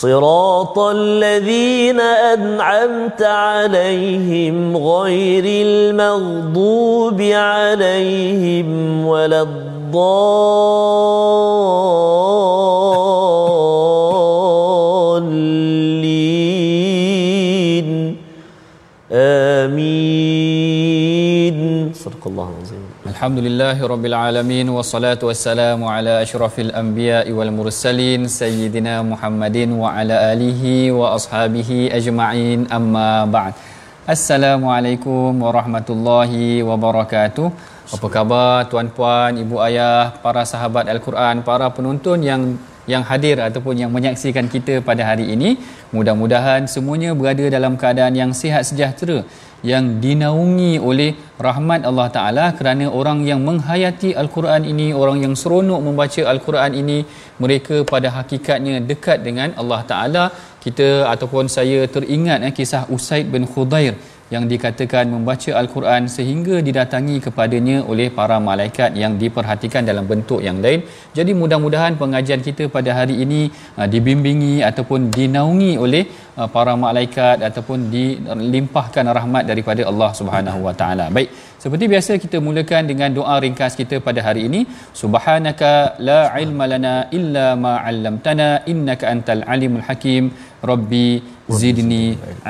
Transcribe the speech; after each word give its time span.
صراط 0.00 0.78
الذين 0.78 2.00
أنعمت 2.00 3.22
عليهم 3.22 4.76
غير 4.76 5.44
المغضوب 5.46 7.20
عليهم 7.20 8.68
ولا 9.06 9.42
الضالين. 9.42 10.20
آمين. 19.12 20.40
صدق 21.94 22.26
الله 22.26 22.48
Alhamdulillahirabbil 23.20 24.16
alamin 24.16 24.64
wassalatu 24.72 25.28
wassalamu 25.28 25.92
ala 25.92 26.24
asyrafil 26.24 26.72
anbiya'i 26.72 27.28
wal 27.36 27.52
mursalin 27.52 28.24
sayyidina 28.24 29.04
Muhammadin 29.04 29.76
wa 29.76 29.92
ala 29.92 30.32
alihi 30.32 30.88
wa 30.88 31.12
ashabihi 31.12 31.92
ajma'in 31.98 32.64
amma 32.72 33.28
ba'd. 33.28 33.52
Assalamualaikum 34.08 35.36
warahmatullahi 35.36 36.64
wabarakatuh. 36.64 37.52
Apa 37.92 38.08
khabar 38.08 38.64
tuan-puan, 38.72 39.36
ibu 39.44 39.60
ayah, 39.68 40.16
para 40.24 40.48
sahabat 40.48 40.88
Al-Quran, 40.88 41.44
para 41.44 41.68
penonton 41.76 42.24
yang 42.24 42.56
yang 42.92 43.04
hadir 43.10 43.36
ataupun 43.48 43.74
yang 43.82 43.90
menyaksikan 43.96 44.46
kita 44.54 44.74
pada 44.88 45.02
hari 45.10 45.26
ini. 45.34 45.50
Mudah-mudahan 45.96 46.66
semuanya 46.74 47.10
berada 47.20 47.46
dalam 47.56 47.74
keadaan 47.82 48.14
yang 48.22 48.32
sihat 48.40 48.62
sejahtera 48.70 49.18
yang 49.70 49.84
dinaungi 50.04 50.72
oleh 50.90 51.10
rahmat 51.46 51.80
Allah 51.88 52.08
Taala 52.16 52.46
kerana 52.58 52.86
orang 53.00 53.18
yang 53.30 53.40
menghayati 53.48 54.10
al-Quran 54.22 54.62
ini 54.72 54.86
orang 55.00 55.18
yang 55.24 55.34
seronok 55.40 55.80
membaca 55.86 56.22
al-Quran 56.32 56.72
ini 56.82 56.98
mereka 57.42 57.76
pada 57.92 58.08
hakikatnya 58.18 58.76
dekat 58.90 59.20
dengan 59.26 59.50
Allah 59.62 59.80
Taala. 59.90 60.24
Kita 60.64 60.88
ataupun 61.12 61.44
saya 61.56 61.80
teringat 61.94 62.40
eh, 62.48 62.52
kisah 62.56 62.84
Usaid 62.94 63.28
bin 63.34 63.44
Khudair 63.52 63.94
yang 64.34 64.44
dikatakan 64.52 65.04
membaca 65.14 65.50
al-Quran 65.60 66.02
sehingga 66.16 66.56
didatangi 66.68 67.16
kepadanya 67.26 67.76
oleh 67.92 68.08
para 68.18 68.36
malaikat 68.48 68.90
yang 69.02 69.14
diperhatikan 69.22 69.82
dalam 69.90 70.06
bentuk 70.12 70.40
yang 70.48 70.58
lain. 70.64 70.80
Jadi 71.18 71.34
mudah-mudahan 71.40 71.94
pengajian 72.02 72.42
kita 72.48 72.66
pada 72.76 72.90
hari 72.98 73.16
ini 73.24 73.42
uh, 73.80 73.88
dibimbingi 73.94 74.54
ataupun 74.70 75.10
dinaungi 75.18 75.72
oleh 75.84 76.04
uh, 76.38 76.48
para 76.56 76.74
malaikat 76.86 77.42
ataupun 77.48 77.90
dilimpahkan 77.94 79.06
rahmat 79.18 79.44
daripada 79.50 79.82
Allah 79.90 80.10
Subhanahu 80.20 80.60
Wa 80.68 80.74
Taala. 80.82 81.06
Baik, 81.16 81.30
seperti 81.62 81.84
biasa 81.92 82.12
kita 82.24 82.38
mulakan 82.46 82.82
dengan 82.90 83.10
doa 83.18 83.34
ringkas 83.44 83.74
kita 83.80 83.98
pada 84.06 84.20
hari 84.26 84.42
ini. 84.48 84.60
Subhanaka 85.02 85.72
la 86.08 86.20
ilma 86.44 86.64
lana 86.72 86.94
illa 87.18 87.46
ma 87.64 87.74
'allamtana 87.82 88.48
innaka 88.72 89.10
antal 89.14 89.42
alimul 89.54 89.84
hakim. 89.88 90.24
Rabbi 90.70 91.06
zidni 91.60 92.04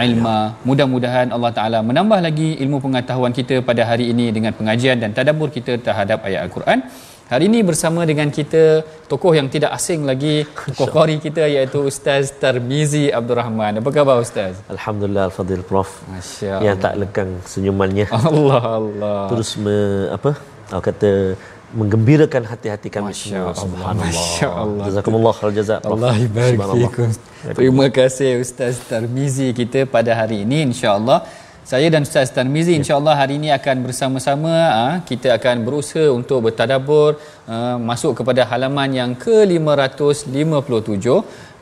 ilma. 0.07 0.39
Mudah-mudahan 0.69 1.29
Allah 1.37 1.53
Taala 1.59 1.79
menambah 1.91 2.21
lagi 2.27 2.49
ilmu 2.65 2.79
pengetahuan 2.85 3.33
kita 3.39 3.59
pada 3.69 3.83
hari 3.91 4.11
ini 4.13 4.27
dengan 4.37 4.53
pengajian 4.59 4.99
dan 5.03 5.11
tadabbur 5.19 5.49
kita 5.57 5.79
terhadap 5.87 6.27
ayat 6.29 6.41
Al-Quran. 6.47 6.81
Hari 7.31 7.47
ini 7.47 7.63
bersama 7.63 8.03
dengan 8.11 8.27
kita 8.39 8.63
tokoh 9.11 9.33
yang 9.39 9.47
tidak 9.55 9.71
asing 9.79 10.03
lagi 10.03 10.35
tokoh 10.79 10.87
qari 10.95 11.17
kita 11.27 11.47
iaitu 11.47 11.79
Ustaz 11.91 12.35
Tarmizi 12.43 13.05
Abdul 13.19 13.39
Rahman. 13.39 13.79
Apa 13.81 13.91
khabar 13.97 14.17
Ustaz? 14.27 14.59
Alhamdulillah 14.75 15.31
Al-Fadhil 15.31 15.63
Prof 15.69 15.91
Masya 16.11 16.55
yang 16.67 16.79
tak 16.87 16.99
lekang 17.03 17.31
senyumannya 17.53 18.07
Allah 18.19 18.63
Allah. 18.81 19.21
terus 19.31 19.55
me, 19.65 19.79
apa 20.17 20.33
Aku 20.71 20.83
kata 20.87 21.11
menggembirakan 21.79 22.43
hati-hati 22.51 22.89
kami 22.91 23.13
Masya 23.13 23.27
semua. 23.27 23.43
Allah. 23.43 23.63
Subhanallah. 23.63 24.11
Masya 24.11 24.49
Allah. 24.63 24.85
Jazakumullah 24.89 25.33
khairal 25.37 25.55
jazak. 25.59 25.79
Prof. 25.83 25.95
Allah 25.97 26.15
ibarik 26.27 26.59
fikum. 26.59 27.09
Terima 27.59 27.87
kasih 27.99 28.31
Ustaz 28.45 28.83
Tarmizi 28.91 29.49
kita 29.61 29.87
pada 29.87 30.13
hari 30.21 30.43
ini 30.45 30.59
insya-Allah. 30.71 31.19
Saya 31.71 31.87
dan 31.95 32.03
Ustaz 32.09 32.35
Tarmizi 32.37 32.73
insya-Allah 32.75 33.15
hari 33.15 33.39
ini 33.39 33.49
akan 33.55 33.77
bersama-sama 33.87 34.53
ah, 34.83 34.95
kita 35.07 35.29
akan 35.39 35.57
berusaha 35.67 36.09
untuk 36.19 36.39
bertadabbur 36.47 37.11
ah, 37.47 37.77
masuk 37.79 38.13
kepada 38.19 38.43
halaman 38.51 38.91
yang 38.91 39.11
ke-557 39.25 41.07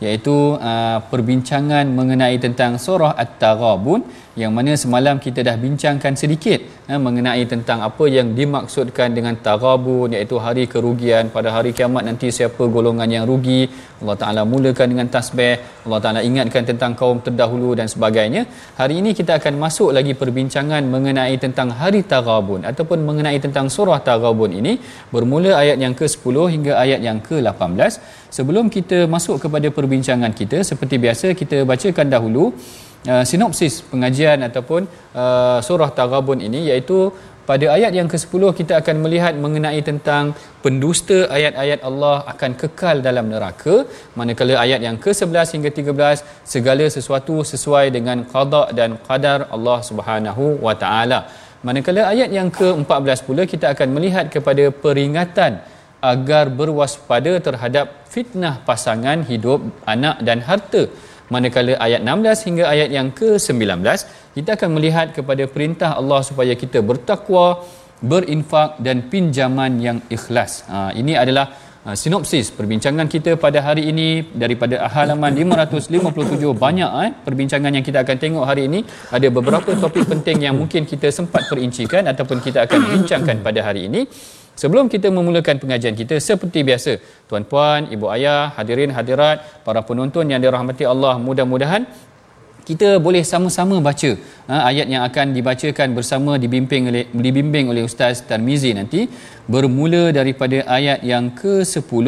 iaitu 0.01 0.37
ah, 0.71 0.99
perbincangan 1.13 1.85
mengenai 1.99 2.41
tentang 2.41 2.81
surah 2.81 3.13
At-Taghabun 3.23 4.01
yang 4.43 4.53
mana 4.57 4.73
semalam 4.83 5.17
kita 5.25 5.41
dah 5.49 5.57
bincangkan 5.65 6.15
sedikit 6.21 6.61
eh, 6.91 7.01
mengenai 7.07 7.43
tentang 7.53 7.79
apa 7.89 8.05
yang 8.17 8.29
dimaksudkan 8.39 9.09
dengan 9.17 9.35
taghabun 9.47 10.15
iaitu 10.17 10.37
hari 10.45 10.65
kerugian. 10.73 11.25
Pada 11.37 11.51
hari 11.57 11.71
kiamat 11.79 12.05
nanti 12.09 12.29
siapa 12.39 12.63
golongan 12.77 13.11
yang 13.17 13.25
rugi? 13.31 13.61
Allah 14.01 14.17
Taala 14.23 14.43
mulakan 14.53 14.87
dengan 14.93 15.09
tasbih. 15.15 15.55
Allah 15.87 16.01
Taala 16.05 16.21
ingatkan 16.29 16.63
tentang 16.71 16.95
kaum 17.01 17.19
terdahulu 17.27 17.71
dan 17.81 17.91
sebagainya. 17.95 18.43
Hari 18.81 18.95
ini 19.03 19.11
kita 19.21 19.35
akan 19.41 19.55
masuk 19.65 19.91
lagi 19.99 20.15
perbincangan 20.23 20.83
mengenai 20.95 21.35
tentang 21.45 21.71
hari 21.81 22.03
taghabun 22.13 22.63
ataupun 22.71 23.03
mengenai 23.09 23.39
tentang 23.47 23.67
surah 23.77 24.01
taghabun 24.09 24.55
ini. 24.61 24.75
Bermula 25.15 25.53
ayat 25.63 25.79
yang 25.85 25.97
ke-10 26.01 26.37
hingga 26.55 26.73
ayat 26.85 27.03
yang 27.09 27.19
ke-18 27.29 27.99
sebelum 28.37 28.67
kita 28.77 28.99
masuk 29.15 29.37
kepada 29.43 29.69
perbincangan 29.79 30.33
kita 30.41 30.61
seperti 30.71 30.97
biasa 31.05 31.27
kita 31.41 31.59
bacakan 31.71 32.07
dahulu 32.15 32.45
uh, 33.13 33.25
sinopsis 33.31 33.75
pengajian 33.91 34.43
ataupun 34.49 34.83
uh, 35.23 35.59
surah 35.69 35.91
Taghabun 35.99 36.41
ini 36.49 36.61
iaitu 36.71 36.99
pada 37.49 37.67
ayat 37.75 37.93
yang 37.97 38.09
ke-10 38.13 38.43
kita 38.59 38.73
akan 38.81 38.97
melihat 39.05 39.35
mengenai 39.45 39.81
tentang 39.87 40.25
pendusta 40.65 41.19
ayat-ayat 41.37 41.81
Allah 41.89 42.17
akan 42.33 42.53
kekal 42.63 42.97
dalam 43.07 43.27
neraka. 43.33 43.77
Manakala 44.19 44.55
ayat 44.65 44.81
yang 44.87 44.97
ke-11 45.05 45.57
hingga 45.57 45.71
13 45.79 46.21
segala 46.55 46.87
sesuatu 46.97 47.37
sesuai 47.53 47.87
dengan 47.97 48.21
qada 48.35 48.63
dan 48.79 49.01
qadar 49.07 49.39
Allah 49.57 49.79
Subhanahu 49.91 50.45
wa 50.67 50.75
taala. 50.83 51.21
Manakala 51.69 52.03
ayat 52.13 52.31
yang 52.39 52.51
ke-14 52.59 53.21
pula 53.29 53.45
kita 53.53 53.67
akan 53.75 53.89
melihat 53.97 54.29
kepada 54.35 54.67
peringatan 54.85 55.55
agar 56.13 56.45
berwaspada 56.61 57.33
terhadap 57.47 57.87
fitnah 58.13 58.55
pasangan 58.69 59.25
hidup 59.31 59.61
anak 59.95 60.17
dan 60.29 60.39
harta 60.49 60.83
manakala 61.35 61.75
ayat 61.87 62.01
16 62.05 62.47
hingga 62.49 62.65
ayat 62.75 62.89
yang 62.99 63.09
ke-19 63.19 63.85
kita 64.37 64.51
akan 64.57 64.71
melihat 64.77 65.07
kepada 65.17 65.45
perintah 65.55 65.91
Allah 66.01 66.21
supaya 66.29 66.53
kita 66.63 66.81
bertakwa 66.91 67.47
berinfak 68.11 68.79
dan 68.87 69.11
pinjaman 69.13 69.73
yang 69.87 69.99
ikhlas. 70.17 70.53
Ha, 70.71 70.95
ini 71.01 71.19
adalah 71.23 71.47
uh, 71.83 71.97
sinopsis 72.03 72.47
perbincangan 72.59 73.07
kita 73.15 73.35
pada 73.45 73.59
hari 73.67 73.91
ini 73.93 74.09
daripada 74.43 74.87
halaman 74.95 75.35
557 75.35 76.55
banyak 76.65 76.91
eh 77.07 77.11
perbincangan 77.27 77.73
yang 77.77 77.85
kita 77.89 77.99
akan 78.07 78.17
tengok 78.25 78.45
hari 78.51 78.71
ini. 78.71 78.81
Ada 79.17 79.29
beberapa 79.39 79.71
topik 79.85 80.07
penting 80.13 80.47
yang 80.47 80.55
mungkin 80.61 80.87
kita 80.93 81.11
sempat 81.19 81.51
perincikan 81.51 82.07
ataupun 82.13 82.39
kita 82.47 82.67
akan 82.67 82.81
bincangkan 82.93 83.37
pada 83.47 83.63
hari 83.67 83.91
ini 83.91 84.03
Sebelum 84.61 84.85
kita 84.95 85.09
memulakan 85.17 85.57
pengajian 85.63 85.95
kita 86.01 86.17
seperti 86.29 86.67
biasa, 86.69 86.93
tuan-puan, 87.31 87.81
ibu 87.95 88.07
ayah, 88.15 88.43
hadirin 88.59 88.91
hadirat, 88.99 89.39
para 89.67 89.81
penonton 89.89 90.27
yang 90.33 90.41
dirahmati 90.45 90.85
Allah, 90.93 91.15
mudah-mudahan 91.27 91.83
kita 92.69 92.89
boleh 93.07 93.23
sama-sama 93.31 93.77
baca 93.87 94.11
ha, 94.49 94.55
ayat 94.71 94.87
yang 94.93 95.03
akan 95.09 95.27
dibacakan 95.37 95.89
bersama 95.99 96.33
dibimbing 96.43 96.91
oleh 96.91 97.05
dibimbing 97.27 97.67
oleh 97.73 97.83
Ustaz 97.89 98.21
Tarmizi 98.29 98.73
nanti 98.81 99.01
bermula 99.55 100.03
daripada 100.19 100.59
ayat 100.79 101.01
yang 101.13 101.33
ke-10 101.41 102.07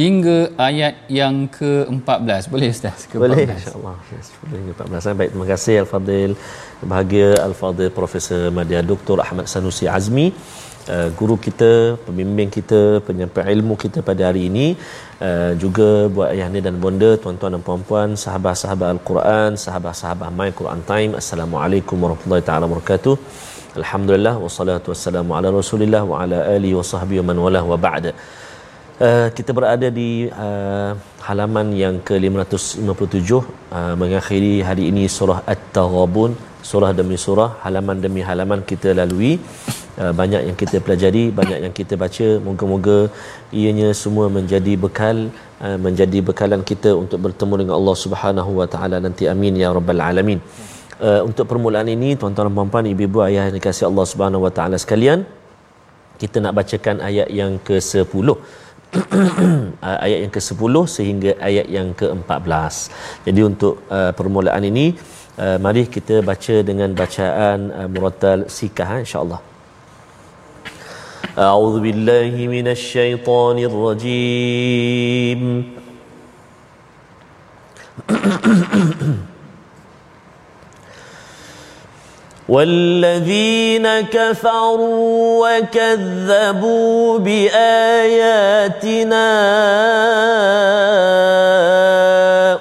hingga 0.00 0.36
ayat 0.68 0.94
yang 1.18 1.36
ke-14. 1.56 2.42
Boleh 2.54 2.68
Ustaz? 2.76 2.98
Ke-14. 3.10 3.22
Boleh 3.24 3.42
insya-Allah. 3.56 3.96
Hingga 4.54 4.72
14. 4.78 5.18
Baik, 5.18 5.30
terima 5.32 5.48
kasih 5.52 5.74
Al-Fadil. 5.82 6.32
Bahagia 6.92 7.30
Al-Fadil 7.48 7.90
Profesor 8.00 8.42
Madya 8.58 8.80
Dr. 8.92 9.18
Ahmad 9.26 9.46
Sanusi 9.52 9.88
Azmi 9.98 10.26
uh, 10.94 11.08
guru 11.18 11.36
kita, 11.46 11.72
pembimbing 12.06 12.50
kita, 12.56 12.80
penyampai 13.06 13.44
ilmu 13.54 13.74
kita 13.84 13.98
pada 14.08 14.22
hari 14.28 14.42
ini 14.50 14.66
uh, 15.26 15.52
juga 15.62 15.88
buat 16.14 16.28
ayah 16.34 16.48
ni 16.54 16.60
dan 16.66 16.76
bonda, 16.84 17.10
tuan-tuan 17.22 17.54
dan 17.56 17.62
puan-puan, 17.68 18.08
sahabat-sahabat 18.24 18.88
Al-Quran, 18.96 19.50
sahabat-sahabat 19.64 20.28
My 20.40 20.50
Quran 20.60 20.82
Time. 20.92 21.12
Assalamualaikum 21.22 21.96
warahmatullahi 22.04 22.46
taala 22.50 22.64
wabarakatuh. 22.68 23.16
Alhamdulillah 23.80 24.34
wassalatu 24.44 24.90
wassalamu 24.92 25.32
ala 25.38 25.48
Rasulillah 25.60 26.02
wa 26.12 26.22
ala 26.22 26.38
alihi 26.56 26.74
wa 26.80 26.86
sahbihi 26.92 27.20
wa 27.22 27.26
man 27.30 27.38
walah 27.46 27.64
wa 27.72 27.78
ba'da. 27.86 28.12
Uh, 29.08 29.28
kita 29.36 29.50
berada 29.56 29.88
di 29.98 30.08
uh, 30.46 30.92
halaman 31.26 31.66
yang 31.82 31.94
ke-557 32.08 33.30
uh, 33.32 33.94
mengakhiri 34.02 34.54
hari 34.68 34.84
ini 34.92 35.04
surah 35.18 35.40
At-Taghabun 35.52 36.49
surah 36.70 36.90
demi 36.98 37.16
surah 37.24 37.50
halaman 37.64 37.98
demi 38.04 38.22
halaman 38.28 38.60
kita 38.70 38.90
lalui. 39.00 39.32
Uh, 40.00 40.12
banyak 40.20 40.42
yang 40.48 40.56
kita 40.62 40.76
pelajari 40.84 41.24
banyak 41.40 41.58
yang 41.64 41.74
kita 41.80 41.94
baca. 42.02 42.28
Moga-moga 42.46 42.98
ianya 43.60 43.88
semua 44.02 44.26
menjadi 44.36 44.74
bekal 44.84 45.16
uh, 45.64 45.78
menjadi 45.86 46.18
bekalan 46.28 46.62
kita 46.70 46.92
untuk 47.02 47.20
bertemu 47.26 47.54
dengan 47.60 47.74
Allah 47.78 47.96
Subhanahu 48.04 48.52
wa 48.60 48.68
taala 48.74 48.98
nanti. 49.06 49.26
Amin 49.32 49.60
ya 49.62 49.70
rabbal 49.78 50.02
alamin. 50.10 50.40
Uh, 51.00 51.20
untuk 51.28 51.48
permulaan 51.50 51.88
ini 51.96 52.12
tuan-tuan 52.20 52.48
dan 52.48 52.54
puan-puan 52.56 52.86
ibu-ibu 52.92 53.20
ayah 53.28 53.48
yang 53.48 53.56
dikasihi 53.58 53.86
Allah 53.90 54.06
Subhanahu 54.12 54.44
wa 54.46 54.52
taala 54.56 54.76
sekalian 54.76 55.20
kita 56.22 56.36
nak 56.44 56.52
bacakan 56.58 56.96
ayat 57.08 57.28
yang 57.40 57.52
ke-10 57.68 58.28
ayat 60.06 60.18
yang 60.24 60.32
ke-10 60.36 60.74
sehingga 60.96 61.30
ayat 61.48 61.66
yang 61.76 61.88
ke-14. 62.00 62.74
Jadi 63.26 63.40
untuk 63.50 63.74
uh, 63.88 64.12
permulaan 64.18 64.62
ini 64.66 64.86
uh, 65.39 65.57
mari 65.65 65.83
kita 65.95 66.15
baca 66.29 66.55
dengan 66.69 66.89
bacaan 67.01 67.59
uh, 67.71 67.87
murattal 67.91 68.39
sikah 68.47 68.87
ha, 68.91 68.97
insya-Allah. 69.05 69.41
أعوذ 71.35 71.83
بالله 71.83 72.47
من 72.47 72.67
الشيطان 72.67 73.57
الرجيم 73.59 75.41
والذين 82.49 84.01
كفروا 84.01 85.59
وكذبوا 85.59 87.19
باياتنا 87.19 88.75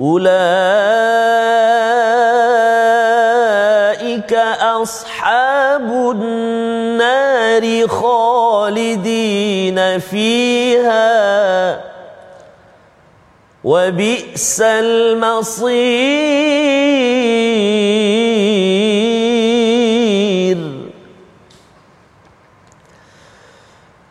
أولئك 0.00 0.32
أصحاب 4.60 5.90
النار 6.10 7.88
خالدين 7.88 9.78
فيها. 9.98 11.80
وبئس 13.64 14.60
المصير. 14.60 15.78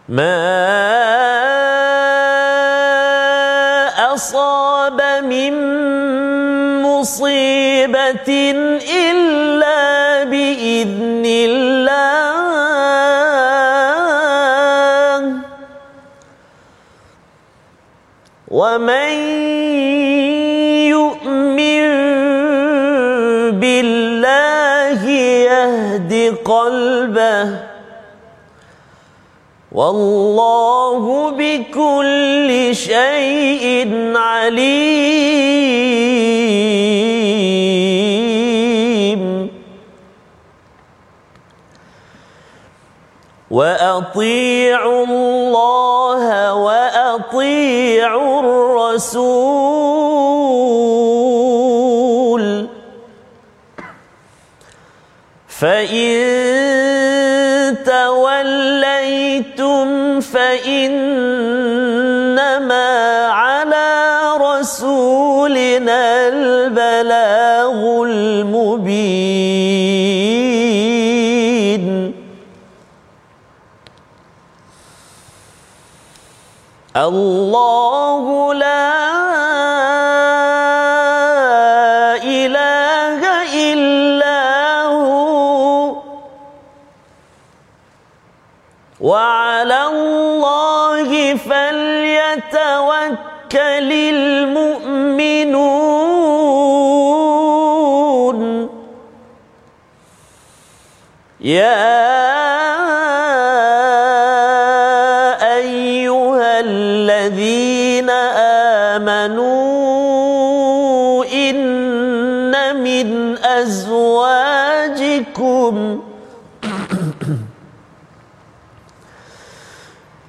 ما 0.10 0.48
أصاب 4.14 5.02
من 5.24 5.54
مصيبة 6.82 8.30
إلا 9.12 10.24
بإذن 10.24 11.24
الله 11.26 12.38
ومن 18.48 19.12
يؤمن 20.88 21.84
بالله 23.60 25.04
يهد 25.52 26.36
قلبه 26.46 27.67
والله 29.78 31.06
بكل 31.38 32.50
شيء 32.76 34.14
عليم. 34.18 34.88
وأطيعوا 43.52 45.06
الله 45.06 46.54
وأطيعوا 46.54 48.40
الرسول. 48.40 49.28
فإن 55.48 56.57
فانما 62.38 62.90
على 63.28 63.90
رسولنا 64.38 66.28
البلاغ 66.28 68.04
المبين. 68.04 69.48
الله 76.96 78.54
لا 78.54 78.97
الله 89.88 91.36
فليتوكل 91.36 93.10
المؤمنون. 93.92 95.18
يا 101.42 102.08
أيها 105.58 106.60
الذين 106.60 108.10
آمنوا 109.00 109.66
إن 111.26 112.76
من 112.84 113.38
أزواجكم 113.38 114.48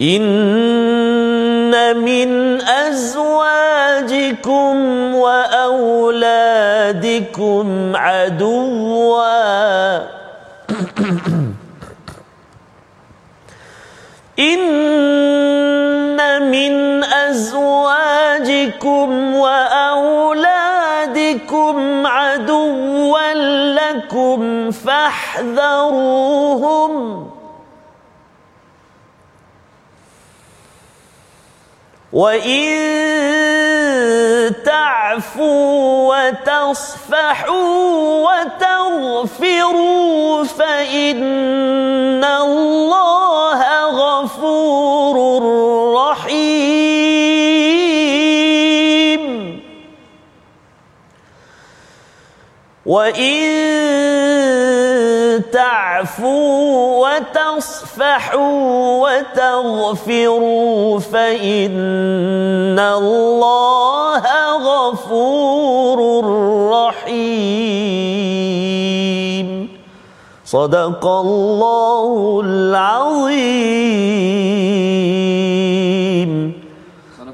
إن 0.02 1.96
من 1.96 2.60
أزواجكم 2.62 4.74
وأولادكم 5.14 6.06
عدوا 7.96 9.28
إن 14.38 14.58
من 16.50 17.04
أزواجكم 17.04 19.08
وأولادكم 19.34 20.66
عدوا 22.06 23.32
لكم 23.74 24.70
فاحذروهم 24.70 26.18
وإن 32.18 32.74
تعفوا 34.66 36.10
وتصفحوا 36.10 37.70
وتغفروا 38.26 39.78
فإن 40.44 42.24
الله 42.24 43.60
غفور 43.90 45.16
رحيم. 45.94 46.88
وإن 52.86 53.48
تعفوا 55.51 55.73
تعفوا 55.93 57.05
وتصفحوا 57.05 58.57
وتغفروا 59.03 60.99
فإن 60.99 62.79
الله 62.79 64.23
غفور 64.69 65.99
رحيم 66.75 68.07
صدق 70.45 71.03
الله 71.05 72.41
العظيم 72.45 73.93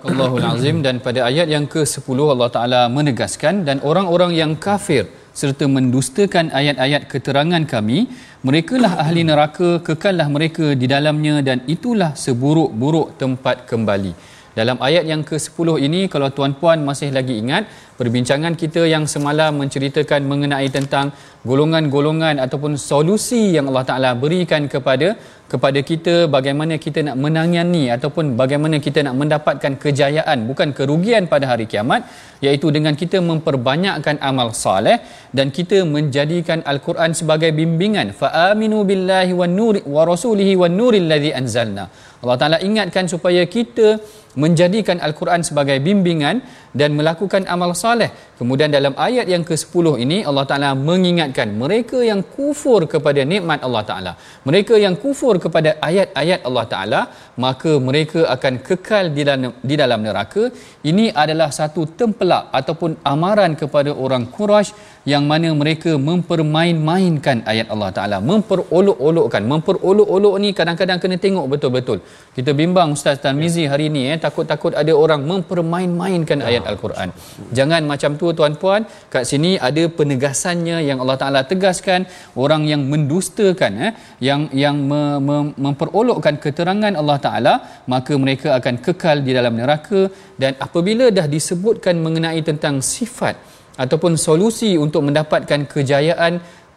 Allahul 0.10 0.42
Azim 0.42 0.78
dan 0.82 0.96
pada 1.06 1.28
ayat 1.30 1.48
yang 1.54 1.66
ke-10 1.70 2.18
Allah 2.34 2.50
Taala 2.50 2.82
menegaskan 2.90 3.68
dan 3.68 3.78
orang-orang 3.90 4.32
yang 4.34 4.52
kafir 4.58 5.06
serta 5.41 5.67
mendustakan 5.77 6.55
ayat-ayat 6.61 7.03
keterangan 7.13 7.63
kami 7.73 7.99
merekalah 8.47 8.93
ahli 9.05 9.23
neraka 9.31 9.71
kekallah 9.89 10.29
mereka 10.37 10.67
di 10.81 10.87
dalamnya 10.95 11.43
dan 11.49 11.59
itulah 11.75 12.11
seburuk-buruk 12.25 13.19
tempat 13.23 13.67
kembali. 13.71 14.15
Dalam 14.59 14.79
ayat 14.79 15.05
yang 15.11 15.23
ke-10 15.29 15.69
ini 15.87 16.01
kalau 16.13 16.31
tuan-puan 16.37 16.79
masih 16.89 17.11
lagi 17.11 17.35
ingat 17.43 17.67
perbincangan 18.01 18.55
kita 18.63 18.83
yang 18.95 19.05
semalam 19.15 19.53
menceritakan 19.63 20.21
mengenai 20.31 20.69
tentang 20.77 21.07
golongan-golongan 21.49 22.37
ataupun 22.45 22.75
solusi 22.89 23.43
yang 23.57 23.69
Allah 23.71 23.87
Taala 23.91 24.11
berikan 24.25 24.65
kepada 24.75 25.09
kepada 25.53 25.81
kita 25.91 26.15
bagaimana 26.35 26.75
kita 26.85 27.01
nak 27.07 27.17
menangani 27.25 27.83
ataupun 27.97 28.33
bagaimana 28.41 28.77
kita 28.87 29.05
nak 29.07 29.15
mendapatkan 29.21 29.73
kejayaan 29.83 30.49
bukan 30.51 30.69
kerugian 30.79 31.29
pada 31.33 31.45
hari 31.51 31.67
kiamat 31.73 32.09
iaitu 32.47 32.73
dengan 32.77 32.97
kita 33.03 33.21
memperbanyakkan 33.31 34.19
amal 34.31 34.49
soleh 34.65 34.97
dan 35.37 35.53
kita 35.59 35.85
menjadikan 35.95 36.65
al-Quran 36.73 37.13
sebagai 37.21 37.53
bimbingan. 37.61 38.17
Fa 38.21 38.29
aminu 38.51 38.81
billahi 38.89 39.37
wan 39.41 39.55
nuri 39.61 39.83
wa 39.97 40.03
rasulihi 40.13 40.55
wan 40.63 40.75
nuril 40.81 41.07
ladzi 41.13 41.31
anzalna. 41.41 41.87
Allah 42.25 42.37
Taala 42.41 42.59
ingatkan 42.69 43.05
supaya 43.15 43.45
kita 43.57 44.01
menjadikan 44.43 44.99
al-Quran 45.07 45.45
sebagai 45.49 45.77
bimbingan 45.87 46.41
dan 46.81 46.91
melakukan 46.99 47.47
amal 47.55 47.71
soleh. 47.73 48.11
Kemudian 48.39 48.69
dalam 48.77 48.95
ayat 48.99 49.31
yang 49.31 49.47
ke-10 49.47 49.87
ini 50.05 50.19
Allah 50.29 50.45
Taala 50.51 50.71
mengingatkan 50.89 51.55
mereka 51.63 52.03
yang 52.03 52.21
kufur 52.37 52.81
kepada 52.91 53.23
nikmat 53.23 53.63
Allah 53.67 53.83
Taala, 53.91 54.13
mereka 54.43 54.75
yang 54.85 54.99
kufur 54.99 55.39
kepada 55.39 55.79
ayat-ayat 55.79 56.43
Allah 56.43 56.67
Taala, 56.73 57.01
maka 57.45 57.73
mereka 57.89 58.21
akan 58.35 58.55
kekal 58.67 59.05
di 59.17 59.23
dalam 59.29 59.53
di 59.71 59.75
dalam 59.83 60.01
neraka. 60.07 60.45
Ini 60.91 61.05
adalah 61.23 61.49
satu 61.59 61.83
tempelak 62.01 62.53
ataupun 62.59 62.91
amaran 63.13 63.55
kepada 63.63 63.91
orang 64.05 64.25
Quraisy 64.37 64.93
yang 65.13 65.25
mana 65.31 65.49
mereka 65.61 65.93
mempermain-mainkan 66.09 67.39
ayat 67.53 67.69
Allah 67.73 67.91
Taala, 67.97 68.19
memperolok-olokkan. 68.31 69.43
Memperolok-olok 69.53 70.35
ni 70.43 70.51
kadang-kadang 70.59 70.99
kena 71.03 71.17
tengok 71.25 71.47
betul-betul. 71.53 71.99
Kita 72.37 72.51
bimbang 72.61 72.89
Ustaz 72.97 73.21
Tarmizi 73.25 73.65
hari 73.73 73.87
ini 73.93 74.03
eh 74.13 74.19
takut-takut 74.27 74.73
ada 74.83 74.93
orang 75.05 75.21
mempermain-mainkan 75.31 76.41
ayat 76.49 76.65
Al-Quran. 76.73 77.13
Jangan 77.59 77.83
macam 77.93 78.17
tu 78.21 78.33
tuan-puan, 78.39 78.89
kat 79.13 79.25
sini 79.31 79.53
ada 79.69 79.85
penegasannya 79.99 80.79
yang 80.89 80.99
Allah 81.05 81.19
Taala 81.21 81.43
tegaskan 81.53 82.09
orang 82.45 82.65
yang 82.73 82.83
mendustakan 82.93 83.73
eh 83.89 83.93
yang 84.29 84.49
yang 84.65 84.77
me, 84.91 85.03
me, 85.27 85.37
memperolokkan 85.67 86.41
keterangan 86.45 86.95
Allah 87.01 87.19
Taala, 87.25 87.55
maka 87.93 88.13
mereka 88.25 88.49
akan 88.59 88.75
kekal 88.87 89.17
di 89.27 89.33
dalam 89.39 89.55
neraka 89.61 90.01
dan 90.43 90.53
apabila 90.67 91.07
dah 91.19 91.27
disebutkan 91.37 91.97
mengenai 92.07 92.41
tentang 92.51 92.77
sifat 92.95 93.37
ataupun 93.85 94.13
solusi 94.27 94.71
untuk 94.85 95.03
mendapatkan 95.09 95.61
kejayaan 95.73 96.35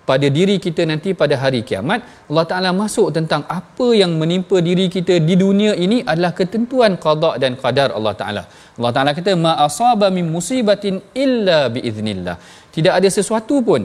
pada 0.09 0.27
diri 0.37 0.55
kita 0.65 0.81
nanti 0.91 1.09
pada 1.21 1.35
hari 1.43 1.61
kiamat 1.69 1.99
Allah 2.31 2.45
Taala 2.49 2.69
masuk 2.81 3.07
tentang 3.17 3.43
apa 3.59 3.87
yang 4.01 4.11
menimpa 4.21 4.57
diri 4.67 4.85
kita 4.95 5.15
di 5.29 5.35
dunia 5.43 5.71
ini 5.85 5.97
adalah 6.11 6.31
ketentuan 6.39 6.95
qada 7.05 7.31
dan 7.43 7.59
qadar 7.63 7.89
Allah 7.97 8.13
Taala. 8.21 8.43
Allah 8.77 8.91
Taala 8.95 9.11
kata 9.17 9.33
ma 9.45 9.53
asaba 9.67 10.07
min 10.17 10.25
musibatin 10.35 10.95
illa 11.25 11.59
biiznillah. 11.75 12.37
Tidak 12.75 12.93
ada 12.99 13.09
sesuatu 13.17 13.57
pun 13.67 13.83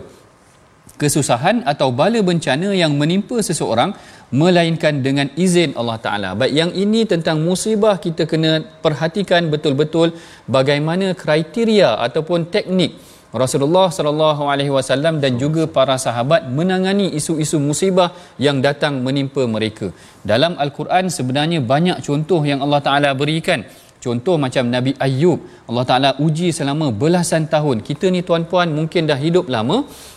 kesusahan 1.00 1.64
atau 1.72 1.88
bala 2.00 2.20
bencana 2.20 2.70
yang 2.82 2.92
menimpa 3.00 3.38
seseorang 3.48 3.92
melainkan 4.32 5.04
dengan 5.06 5.28
izin 5.44 5.76
Allah 5.80 5.98
Taala. 6.04 6.30
Baik 6.40 6.52
yang 6.60 6.72
ini 6.84 7.04
tentang 7.12 7.38
musibah 7.46 7.96
kita 8.00 8.24
kena 8.24 8.64
perhatikan 8.84 9.52
betul-betul 9.52 10.16
bagaimana 10.48 11.12
kriteria 11.22 12.00
ataupun 12.06 12.48
teknik 12.54 12.92
Rasulullah 13.32 13.88
sallallahu 13.88 14.44
alaihi 14.52 14.72
wasallam 14.76 15.16
dan 15.16 15.40
juga 15.42 15.64
para 15.76 15.96
sahabat 15.96 16.52
menangani 16.52 17.06
isu-isu 17.18 17.56
musibah 17.56 18.12
yang 18.36 18.60
datang 18.66 19.00
menimpa 19.06 19.48
mereka. 19.48 19.88
Dalam 20.20 20.52
al-Quran 20.64 21.08
sebenarnya 21.08 21.64
banyak 21.64 22.04
contoh 22.04 22.44
yang 22.44 22.60
Allah 22.60 22.80
Taala 22.84 23.10
berikan. 23.16 23.64
Contoh 24.04 24.34
macam 24.44 24.64
Nabi 24.74 24.92
Ayub, 25.06 25.38
Allah 25.70 25.84
Taala 25.90 26.10
uji 26.24 26.48
selama 26.58 26.86
belasan 27.02 27.46
tahun. 27.52 27.86
Kita 27.88 28.10
ni 28.14 28.20
tuan-puan 28.28 28.68
mungkin 28.78 29.06
dah 29.10 29.18
hidup 29.24 29.46
lama 29.56 29.76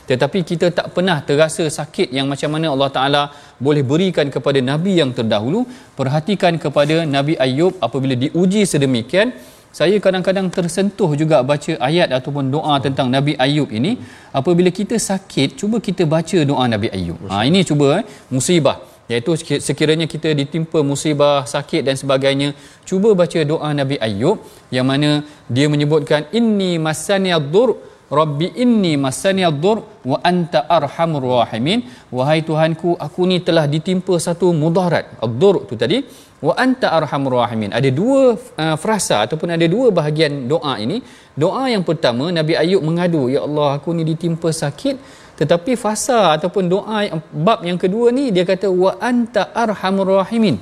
tetapi 0.10 0.40
kita 0.50 0.68
tak 0.78 0.88
pernah 0.96 1.18
terasa 1.28 1.66
sakit 1.78 2.10
yang 2.18 2.26
macam 2.32 2.50
mana 2.54 2.74
Allah 2.74 2.90
Taala 2.96 3.24
boleh 3.66 3.84
berikan 3.92 4.28
kepada 4.36 4.60
nabi 4.72 4.94
yang 5.02 5.12
terdahulu. 5.18 5.62
Perhatikan 6.00 6.58
kepada 6.64 6.96
Nabi 7.16 7.34
Ayub 7.46 7.74
apabila 7.88 8.18
diuji 8.24 8.62
sedemikian, 8.72 9.30
saya 9.78 9.96
kadang-kadang 10.04 10.48
tersentuh 10.56 11.12
juga 11.22 11.38
baca 11.50 11.74
ayat 11.88 12.10
ataupun 12.18 12.48
doa 12.56 12.76
tentang 12.86 13.08
Nabi 13.16 13.34
Ayub 13.46 13.70
ini 13.80 13.92
apabila 14.40 14.70
kita 14.80 14.96
sakit 15.10 15.60
cuba 15.60 15.78
kita 15.88 16.04
baca 16.14 16.40
doa 16.52 16.66
Nabi 16.74 16.88
Ayub 16.98 17.20
ha 17.32 17.44
ini 17.50 17.60
cuba 17.70 17.88
eh, 18.00 18.04
musibah 18.36 18.78
iaitu 19.12 19.32
sekiranya 19.68 20.08
kita 20.14 20.30
ditimpa 20.40 20.80
musibah 20.92 21.46
sakit 21.56 21.82
dan 21.88 21.96
sebagainya 22.02 22.50
cuba 22.90 23.10
baca 23.22 23.40
doa 23.52 23.70
Nabi 23.82 23.98
Ayub 24.08 24.38
yang 24.76 24.88
mana 24.92 25.22
dia 25.56 25.68
menyebutkan 25.74 26.26
inni 26.40 26.72
masaniyad-dur 26.88 27.70
Rabbi 28.06 28.48
inni 28.64 28.92
masaniyad-dur 29.06 29.78
wa 30.12 30.18
anta 30.30 30.60
arhamur 30.78 31.26
rahimin. 31.42 31.80
Wahai 32.18 32.46
Tuhanku 32.46 32.94
aku 33.06 33.26
ni 33.26 33.42
telah 33.48 33.66
ditimpa 33.66 34.16
satu 34.26 34.54
mudarat 34.54 35.10
ad-dur 35.26 35.66
tu 35.70 35.74
tadi 35.74 36.06
wa 36.48 36.54
anta 36.66 36.94
arhamur 36.98 37.34
rahimin. 37.42 37.74
Ada 37.74 37.90
dua 37.90 38.38
uh, 38.38 38.76
frasa 38.84 39.26
ataupun 39.26 39.50
ada 39.58 39.66
dua 39.76 39.90
bahagian 39.90 40.46
doa 40.54 40.74
ini. 40.86 41.02
Doa 41.44 41.66
yang 41.74 41.82
pertama 41.90 42.30
Nabi 42.30 42.54
Ayub 42.64 42.86
mengadu 42.86 43.26
ya 43.36 43.42
Allah 43.48 43.82
aku 43.82 43.90
ni 43.98 44.06
ditimpa 44.12 44.54
sakit 44.54 44.96
tetapi 45.36 45.76
fasa 45.76 46.40
ataupun 46.40 46.64
doa 46.72 47.00
bab 47.48 47.60
yang 47.68 47.76
kedua 47.76 48.08
ni 48.18 48.32
dia 48.36 48.48
kata 48.48 48.72
wa 48.72 48.96
anta 49.10 49.52
arhamur 49.52 50.24
rahimin. 50.24 50.56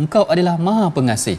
Engkau 0.00 0.24
adalah 0.26 0.56
maha 0.56 0.88
pengasih. 0.88 1.36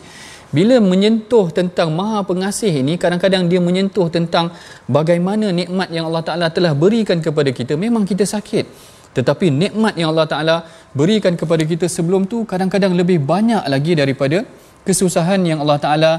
Bila 0.55 0.77
menyentuh 0.79 1.49
tentang 1.51 1.89
maha 1.99 2.21
pengasih 2.23 2.71
ini 2.81 2.93
kadang-kadang 3.01 3.49
dia 3.51 3.59
menyentuh 3.59 4.07
tentang 4.13 4.53
bagaimana 4.87 5.49
nikmat 5.49 5.89
yang 5.91 6.05
Allah 6.07 6.23
Taala 6.27 6.47
telah 6.53 6.71
berikan 6.71 7.19
kepada 7.19 7.49
kita 7.49 7.73
memang 7.75 8.05
kita 8.05 8.23
sakit. 8.23 8.65
Tetapi 9.17 9.47
nikmat 9.63 9.97
yang 9.99 10.13
Allah 10.13 10.27
Taala 10.29 10.55
berikan 10.93 11.33
kepada 11.33 11.65
kita 11.71 11.89
sebelum 11.89 12.29
tu 12.31 12.45
kadang-kadang 12.51 12.93
lebih 12.93 13.19
banyak 13.25 13.63
lagi 13.73 13.97
daripada 13.97 14.45
kesusahan 14.87 15.41
yang 15.49 15.59
Allah 15.65 15.79
Taala 15.81 16.11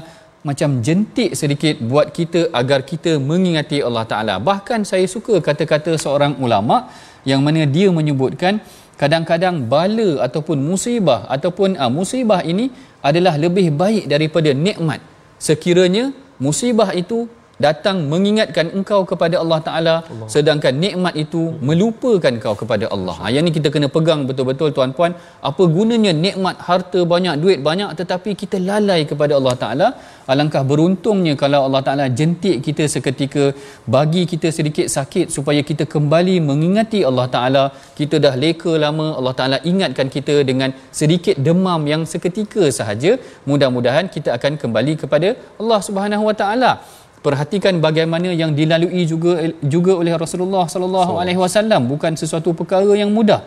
macam 0.49 0.69
jentik 0.85 1.31
sedikit 1.39 1.75
buat 1.91 2.07
kita 2.17 2.41
agar 2.59 2.79
kita 2.91 3.11
mengingati 3.29 3.77
Allah 3.87 4.05
Taala. 4.11 4.35
Bahkan 4.49 4.87
saya 4.91 5.05
suka 5.15 5.35
kata-kata 5.47 5.93
seorang 6.03 6.33
ulama 6.45 6.77
yang 7.31 7.41
mana 7.45 7.67
dia 7.75 7.87
menyebutkan 7.97 8.63
kadang-kadang 9.01 9.55
bala 9.71 10.09
ataupun 10.27 10.57
musibah 10.69 11.21
ataupun 11.35 11.75
uh, 11.81 11.91
musibah 11.97 12.41
ini 12.51 12.65
adalah 13.09 13.35
lebih 13.43 13.67
baik 13.81 14.05
daripada 14.13 14.51
nikmat. 14.65 14.99
Sekiranya 15.47 16.05
musibah 16.45 16.89
itu 17.01 17.29
datang 17.65 17.97
mengingatkan 18.11 18.67
engkau 18.77 18.99
kepada 19.11 19.35
Allah 19.41 19.59
Taala 19.67 19.95
sedangkan 20.33 20.73
nikmat 20.83 21.13
itu 21.23 21.41
melupakan 21.67 22.33
kau 22.43 22.55
kepada 22.61 22.85
Allah. 22.95 23.15
Ha 23.21 23.31
yang 23.35 23.45
ni 23.47 23.51
kita 23.57 23.69
kena 23.75 23.87
pegang 23.95 24.21
betul-betul 24.29 24.69
tuan-puan, 24.77 25.13
apa 25.49 25.63
gunanya 25.75 26.13
nikmat 26.25 26.57
harta 26.67 27.01
banyak, 27.13 27.35
duit 27.43 27.59
banyak 27.69 27.89
tetapi 27.99 28.31
kita 28.41 28.59
lalai 28.69 29.01
kepada 29.11 29.33
Allah 29.39 29.55
Taala? 29.63 29.87
Alangkah 30.33 30.63
beruntungnya 30.69 31.33
kalau 31.43 31.61
Allah 31.67 31.81
Taala 31.87 32.05
jentik 32.19 32.57
kita 32.67 32.85
seketika, 32.93 33.45
bagi 33.95 34.23
kita 34.31 34.49
sedikit 34.57 34.87
sakit 34.97 35.27
supaya 35.35 35.61
kita 35.69 35.83
kembali 35.93 36.35
mengingati 36.49 37.01
Allah 37.09 37.27
Taala. 37.35 37.63
Kita 37.99 38.15
dah 38.25 38.33
leka 38.43 38.73
lama, 38.85 39.07
Allah 39.19 39.33
Taala 39.39 39.57
ingatkan 39.71 40.07
kita 40.15 40.35
dengan 40.49 40.69
sedikit 40.99 41.35
demam 41.47 41.81
yang 41.93 42.03
seketika 42.13 42.63
sahaja. 42.79 43.13
Mudah-mudahan 43.49 44.05
kita 44.15 44.29
akan 44.37 44.53
kembali 44.61 44.93
kepada 45.03 45.29
Allah 45.61 45.79
Subhanahu 45.87 46.25
Wa 46.29 46.35
Taala 46.43 46.71
perhatikan 47.27 47.75
bagaimana 47.85 48.29
yang 48.41 48.51
dilalui 48.59 49.03
juga 49.11 49.31
juga 49.73 49.93
oleh 50.01 50.13
Rasulullah 50.23 50.65
sallallahu 50.73 51.13
alaihi 51.21 51.39
wasallam. 51.43 51.81
Bukan 51.93 52.15
sesuatu 52.21 52.51
perkara 52.59 52.93
yang 53.03 53.11
mudah. 53.17 53.41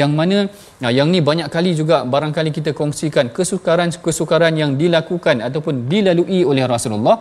Yang 0.00 0.12
mana 0.18 0.36
nah, 0.82 0.90
yang 0.98 1.08
ni 1.14 1.18
banyak 1.28 1.48
kali 1.54 1.70
juga 1.80 1.96
barangkali 2.12 2.50
kita 2.56 2.70
kongsikan 2.78 3.26
kesukaran-kesukaran 3.36 4.54
yang 4.62 4.70
dilakukan 4.80 5.38
ataupun 5.48 5.86
dilalui 5.90 6.40
oleh 6.50 6.64
Rasulullah 6.74 7.16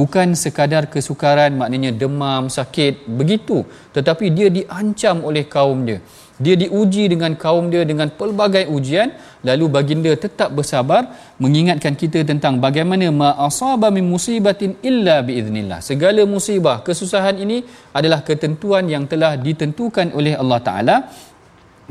bukan 0.00 0.36
sekadar 0.42 0.84
kesukaran 0.94 1.56
maknanya 1.60 1.92
demam 2.02 2.52
sakit 2.58 3.08
begitu. 3.20 3.58
Tetapi 3.96 4.26
dia 4.36 4.48
diancam 4.58 5.24
oleh 5.30 5.44
kaum 5.56 5.80
dia 5.88 6.00
dia 6.38 6.54
diuji 6.54 7.10
dengan 7.10 7.34
kaum 7.34 7.66
dia 7.72 7.82
dengan 7.82 8.08
pelbagai 8.14 8.70
ujian. 8.70 9.10
Lalu 9.42 9.64
baginda 9.70 10.12
tetap 10.14 10.54
bersabar 10.54 11.02
mengingatkan 11.42 11.94
kita 11.98 12.22
tentang 12.22 12.62
bagaimana 12.62 13.06
ma 13.10 13.30
asaba 13.46 13.90
min 13.90 14.06
musibatin 14.06 14.78
illa 14.90 15.18
biiznillah. 15.26 15.82
Segala 15.82 16.22
musibah 16.34 16.82
kesusahan 16.86 17.38
ini 17.42 17.66
adalah 17.98 18.22
ketentuan 18.22 18.86
yang 18.86 19.10
telah 19.10 19.34
ditentukan 19.34 20.14
oleh 20.14 20.34
Allah 20.38 20.60
taala. 20.62 20.96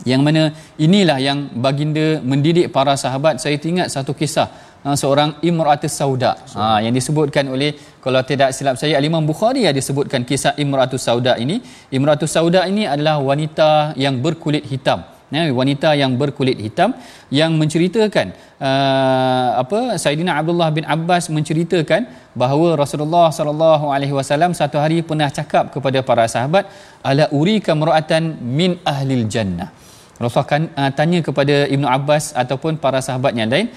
Yang 0.05 0.21
mana 0.21 0.43
inilah 0.77 1.17
yang 1.17 1.39
baginda 1.65 2.21
mendidik 2.21 2.69
para 2.69 2.93
sahabat. 3.03 3.41
Saya 3.43 3.57
ingat 3.59 3.89
satu 3.89 4.13
kisah 4.13 4.47
ha, 4.83 4.95
seorang 5.01 5.29
imratus 5.49 5.93
sauda. 5.99 6.31
Ha, 6.57 6.83
yang 6.85 6.93
disebutkan 6.93 7.45
oleh 7.49 7.71
kalau 8.03 8.21
tidak 8.23 8.55
silap 8.57 8.75
saya 8.81 8.95
Al-Imam 8.99 9.23
Bukhari 9.25 9.67
ada 9.71 9.81
sebutkan 9.83 10.23
kisah 10.29 10.53
imratus 10.63 11.03
sauda 11.07 11.35
ini. 11.43 11.59
Imratus 11.97 12.31
sauda 12.35 12.63
ini 12.71 12.83
adalah 12.85 13.17
wanita 13.19 13.69
yang 13.99 14.17
berkulit 14.25 14.65
hitam. 14.73 15.01
Ya, 15.27 15.43
wanita 15.51 15.91
yang 15.91 16.15
berkulit 16.15 16.55
hitam 16.55 16.95
yang 17.27 17.51
menceritakan 17.59 18.31
uh, 18.63 19.59
apa 19.59 19.99
Saidina 19.99 20.39
Abdullah 20.39 20.71
bin 20.71 20.87
Abbas 20.87 21.27
menceritakan 21.27 22.07
bahawa 22.31 22.79
Rasulullah 22.79 23.27
sallallahu 23.27 23.91
alaihi 23.91 24.15
wasallam 24.15 24.55
satu 24.55 24.79
hari 24.79 25.03
pernah 25.03 25.27
cakap 25.27 25.75
kepada 25.75 25.99
para 25.99 26.31
sahabat 26.31 26.71
ala 27.03 27.27
urika 27.35 27.75
mar'atan 27.75 28.39
min 28.39 28.79
ahlil 28.87 29.27
jannah. 29.27 29.67
Rasulullah 30.15 30.47
kan, 30.47 30.63
uh, 30.79 30.91
tanya 30.95 31.19
kepada 31.19 31.67
Ibnu 31.75 31.87
Abbas 31.97 32.31
ataupun 32.31 32.79
para 32.79 33.03
sahabat 33.03 33.35
yang 33.35 33.51
lain 33.51 33.67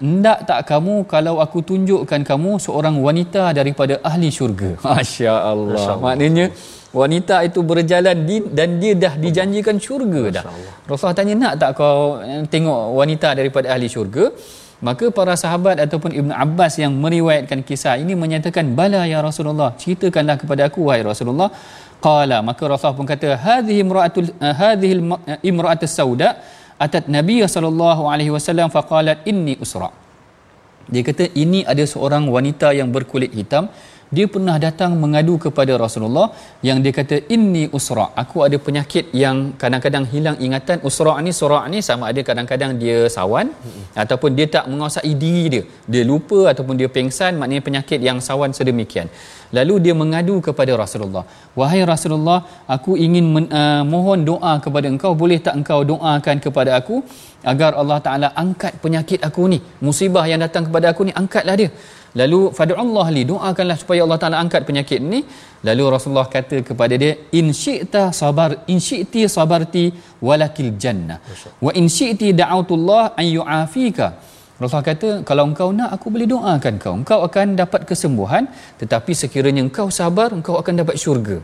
Hendak 0.00 0.38
tak 0.48 0.60
kamu 0.70 0.94
kalau 1.12 1.34
aku 1.44 1.58
tunjukkan 1.68 2.20
kamu 2.30 2.50
seorang 2.64 2.96
wanita 3.06 3.42
daripada 3.58 3.96
ahli 4.08 4.28
syurga? 4.38 4.70
Masya 4.84 5.32
Allah. 5.52 5.72
Masya 5.72 5.90
Allah. 5.92 6.04
Maknanya 6.04 6.46
wanita 7.00 7.36
itu 7.48 7.60
berjalan 7.70 8.16
di, 8.28 8.36
dan 8.58 8.76
dia 8.82 8.92
dah 9.04 9.14
dijanjikan 9.24 9.76
syurga 9.86 10.22
dah. 10.36 10.44
Rasulullah 10.88 11.18
tanya 11.20 11.34
nak 11.42 11.54
tak 11.62 11.70
kau 11.80 12.20
eh, 12.20 12.44
tengok 12.52 12.82
wanita 13.00 13.28
daripada 13.40 13.66
ahli 13.74 13.88
syurga? 13.96 14.26
Maka 14.86 15.08
para 15.18 15.32
sahabat 15.40 15.80
ataupun 15.84 16.12
Ibn 16.20 16.30
Abbas 16.44 16.76
yang 16.82 16.92
meriwayatkan 17.04 17.64
kisah 17.68 17.96
ini 18.02 18.12
menyatakan 18.22 18.76
bala 18.78 19.08
ya 19.08 19.24
Rasulullah 19.24 19.72
ceritakanlah 19.80 20.36
kepada 20.42 20.68
aku 20.68 20.84
wahai 20.88 21.00
Rasulullah 21.00 21.48
qala 22.06 22.44
maka 22.48 22.62
Rasulullah 22.68 22.98
pun 23.00 23.08
kata 23.12 23.28
hadhihi 23.46 23.80
imra'atul 23.86 24.28
uh, 24.36 24.54
hadhihi 24.60 24.94
imra'atus 25.50 25.94
sauda 25.98 26.28
atat 26.76 27.08
Nabi 27.08 27.40
sallallahu 27.44 28.08
alaihi 28.08 28.32
wasallam 28.32 28.68
faqalat 28.72 29.24
inni 29.28 29.56
usra. 29.60 29.90
Dia 30.86 31.02
kata 31.02 31.34
ini 31.34 31.66
ada 31.66 31.82
seorang 31.82 32.30
wanita 32.30 32.70
yang 32.70 32.94
berkulit 32.94 33.34
hitam 33.34 33.66
dia 34.14 34.26
pernah 34.34 34.56
datang 34.64 34.92
mengadu 35.02 35.34
kepada 35.44 35.72
Rasulullah 35.82 36.26
yang 36.68 36.78
dia 36.84 36.92
kata 36.98 37.16
inni 37.34 37.64
usra. 37.78 38.06
Aku 38.22 38.46
ada 38.46 38.56
penyakit 38.66 39.10
yang 39.22 39.36
kadang-kadang 39.62 40.04
hilang 40.12 40.36
ingatan. 40.46 40.78
Usra 40.88 41.14
ni 41.26 41.32
sura 41.38 41.60
ni 41.72 41.80
sama 41.88 42.04
ada 42.10 42.22
kadang-kadang 42.28 42.72
dia 42.82 42.98
sawan 43.16 43.50
hmm. 43.50 43.84
ataupun 44.02 44.30
dia 44.38 44.46
tak 44.56 44.64
menguasai 44.70 45.12
diri 45.22 45.44
dia. 45.54 45.62
Dia 45.92 46.02
lupa 46.10 46.40
ataupun 46.52 46.78
dia 46.80 46.88
pengsan 46.96 47.34
maknanya 47.40 47.64
penyakit 47.68 47.98
yang 48.08 48.20
sawan 48.28 48.54
sedemikian. 48.58 49.10
Lalu 49.56 49.74
dia 49.84 49.94
mengadu 50.02 50.36
kepada 50.46 50.72
Rasulullah 50.82 51.24
wahai 51.58 51.82
Rasulullah 51.92 52.38
aku 52.74 52.94
ingin 53.06 53.26
men, 53.34 53.44
uh, 53.60 53.82
mohon 53.92 54.22
doa 54.30 54.54
kepada 54.64 54.86
engkau. 54.94 55.12
Boleh 55.22 55.38
tak 55.46 55.54
engkau 55.58 55.82
doakan 55.90 56.36
kepada 56.46 56.70
aku 56.78 57.02
agar 57.52 57.72
Allah 57.80 57.98
Taala 58.06 58.28
angkat 58.42 58.72
penyakit 58.84 59.20
aku 59.28 59.42
ni? 59.52 59.58
Musibah 59.86 60.24
yang 60.30 60.42
datang 60.46 60.66
kepada 60.70 60.94
aku 60.94 61.02
ni 61.10 61.14
angkatlah 61.22 61.56
dia 61.62 61.70
lalu 62.20 62.40
Allah 62.84 63.06
li 63.16 63.22
doakanlah 63.30 63.76
supaya 63.82 64.00
Allah 64.04 64.18
Taala 64.22 64.38
angkat 64.44 64.62
penyakit 64.68 65.00
ni. 65.12 65.20
Lalu 65.68 65.84
Rasulullah 65.94 66.28
kata 66.36 66.56
kepada 66.68 66.94
dia 67.02 67.12
in 67.38 67.46
syi'ta 67.64 68.02
sabar 68.20 68.50
in 68.72 68.78
syi'ti 68.88 69.22
sabarti 69.36 69.84
walakil 70.28 70.72
jannah. 70.82 71.18
Wa 71.66 71.72
in 71.80 71.86
syi'ti 71.98 72.30
da'autullah 72.40 73.04
an 73.20 73.26
yu'afika. 73.38 74.08
Rasulullah 74.56 74.88
kata 74.92 75.08
kalau 75.28 75.44
engkau 75.50 75.68
nak 75.78 75.90
aku 75.96 76.06
boleh 76.14 76.28
doakan 76.34 76.74
kau. 76.82 76.94
Engkau 77.00 77.20
akan 77.28 77.46
dapat 77.62 77.82
kesembuhan 77.90 78.44
tetapi 78.80 79.12
sekiranya 79.22 79.62
engkau 79.68 79.88
sabar 80.00 80.28
engkau 80.38 80.56
akan 80.62 80.74
dapat 80.82 80.96
syurga. 81.04 81.38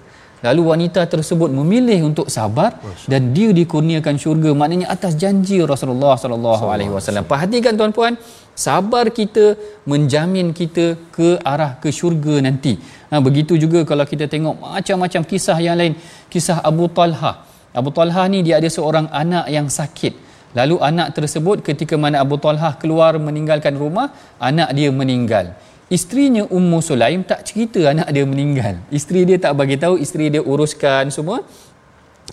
Lalu 0.46 0.62
wanita 0.70 1.00
tersebut 1.12 1.50
memilih 1.58 1.98
untuk 2.10 2.26
sabar 2.36 2.70
dan 3.12 3.30
dia 3.34 3.50
dikurniakan 3.58 4.14
syurga 4.22 4.50
maknanya 4.60 4.86
atas 4.94 5.12
janji 5.22 5.58
Rasulullah 5.72 6.14
sallallahu 6.22 6.66
alaihi 6.66 6.90
wasallam. 6.90 7.22
Perhatikan 7.32 7.78
tuan-puan, 7.78 8.18
sabar 8.54 9.08
kita 9.08 9.56
menjamin 9.88 10.52
kita 10.52 10.96
ke 11.16 11.40
arah 11.42 11.78
ke 11.82 11.88
syurga 11.88 12.38
nanti. 12.44 12.76
Ha, 13.10 13.20
begitu 13.20 13.56
juga 13.60 13.84
kalau 13.88 14.04
kita 14.08 14.28
tengok 14.28 14.56
macam-macam 14.60 15.22
kisah 15.24 15.58
yang 15.60 15.76
lain, 15.80 15.94
kisah 16.32 16.60
Abu 16.60 16.86
Talha. 16.88 17.44
Abu 17.72 17.88
Talha 17.88 18.24
ni 18.28 18.44
dia 18.44 18.60
ada 18.60 18.68
seorang 18.68 19.08
anak 19.08 19.48
yang 19.48 19.66
sakit. 19.68 20.14
Lalu 20.52 20.76
anak 20.84 21.16
tersebut 21.16 21.64
ketika 21.64 21.96
mana 21.96 22.20
Abu 22.20 22.36
Talha 22.36 22.76
keluar 22.76 23.16
meninggalkan 23.16 23.72
rumah, 23.72 24.12
anak 24.36 24.76
dia 24.76 24.92
meninggal. 24.92 25.56
Isterinya 25.92 26.48
Ummu 26.48 26.80
Sulaim 26.80 27.20
tak 27.24 27.44
cerita 27.48 27.80
anak 27.88 28.08
dia 28.12 28.24
meninggal. 28.24 28.80
Isteri 28.88 29.28
dia 29.28 29.36
tak 29.40 29.56
bagi 29.60 29.76
tahu, 29.76 30.00
isteri 30.00 30.32
dia 30.32 30.40
uruskan 30.40 31.12
semua 31.12 31.44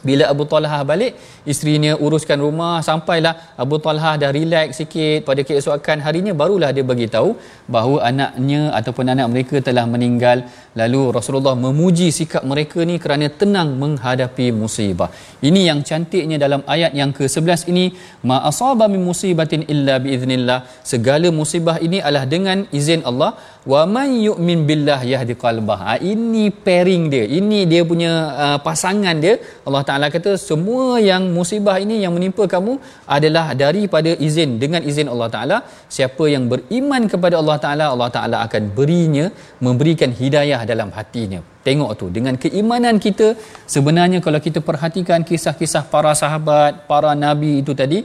bila 0.08 0.32
Abu 0.32 0.44
Talha 0.52 0.80
balik 0.90 1.14
isterinya 1.52 1.92
uruskan 2.06 2.40
rumah 2.46 2.80
sampailah 2.88 3.34
Abu 3.64 3.78
Talha 3.84 4.12
dah 4.22 4.32
relax 4.38 4.80
sikit 4.80 5.28
pada 5.28 5.42
keesokan 5.48 6.00
harinya 6.06 6.32
barulah 6.42 6.70
dia 6.76 6.86
bagi 6.92 7.08
tahu 7.16 7.36
bahawa 7.76 7.98
anaknya 8.10 8.62
ataupun 8.80 9.12
anak 9.14 9.28
mereka 9.34 9.58
telah 9.68 9.84
meninggal. 9.94 10.48
Lalu 10.80 11.02
Rasulullah 11.18 11.56
memuji 11.66 12.08
sikap 12.16 12.44
mereka 12.52 12.80
ni 12.90 12.96
kerana 13.04 13.28
tenang 13.42 13.76
menghadapi 13.82 14.48
musibah. 14.62 15.10
Ini 15.44 15.62
yang 15.70 15.80
cantiknya 15.90 16.40
dalam 16.46 16.64
ayat 16.76 16.96
yang 17.00 17.12
ke-11 17.18 17.68
ini 17.72 17.86
ma 18.30 18.40
asaba 18.52 18.88
min 18.94 19.04
musibatin 19.10 19.68
illa 19.74 20.00
biiznillah 20.00 20.60
segala 20.92 21.28
musibah 21.40 21.76
ini 21.88 22.00
adalah 22.00 22.24
dengan 22.36 22.64
izin 22.80 23.04
Allah 23.04 23.36
wa 23.72 23.82
man 23.96 24.10
yu'min 24.28 24.60
billah 24.70 25.00
yahdi 25.14 25.34
qalbah. 25.44 25.80
Ha, 25.86 25.94
ini 26.12 26.44
pairing 26.66 27.04
dia. 27.14 27.26
Ini 27.40 27.60
dia 27.72 27.82
punya 27.92 28.12
uh, 28.46 28.58
pasangan 28.68 29.18
dia. 29.26 29.36
Allah 29.68 29.84
Taala 29.90 30.08
kata 30.16 30.34
semua 30.50 30.88
yang 31.10 31.26
musibah 31.38 31.78
ini 31.86 31.98
yang 32.04 32.14
menimpa 32.18 32.46
kamu 32.56 32.74
adalah 33.18 33.46
daripada 33.64 34.14
izin. 34.28 34.58
Dengan 34.64 34.82
izin 34.92 35.12
Allah 35.14 35.30
Taala 35.36 35.58
siapa 35.98 36.26
yang 36.36 36.46
beriman 36.54 37.06
kepada 37.14 37.38
Allah 37.42 37.58
Taala 37.66 37.86
Allah 37.94 38.10
Taala 38.18 38.38
akan 38.48 38.64
berinya 38.80 39.28
memberikan 39.68 40.12
hidayah 40.22 40.62
dalam 40.72 40.92
hatinya 40.98 41.42
Tengok 41.60 41.92
tu 42.00 42.06
dengan 42.08 42.36
keimanan 42.44 42.96
kita 43.04 43.36
sebenarnya 43.74 44.20
kalau 44.26 44.40
kita 44.46 44.60
perhatikan 44.68 45.28
kisah-kisah 45.30 45.84
para 45.94 46.12
sahabat, 46.16 46.88
para 46.88 47.12
nabi 47.24 47.60
itu 47.62 47.76
tadi 47.82 48.00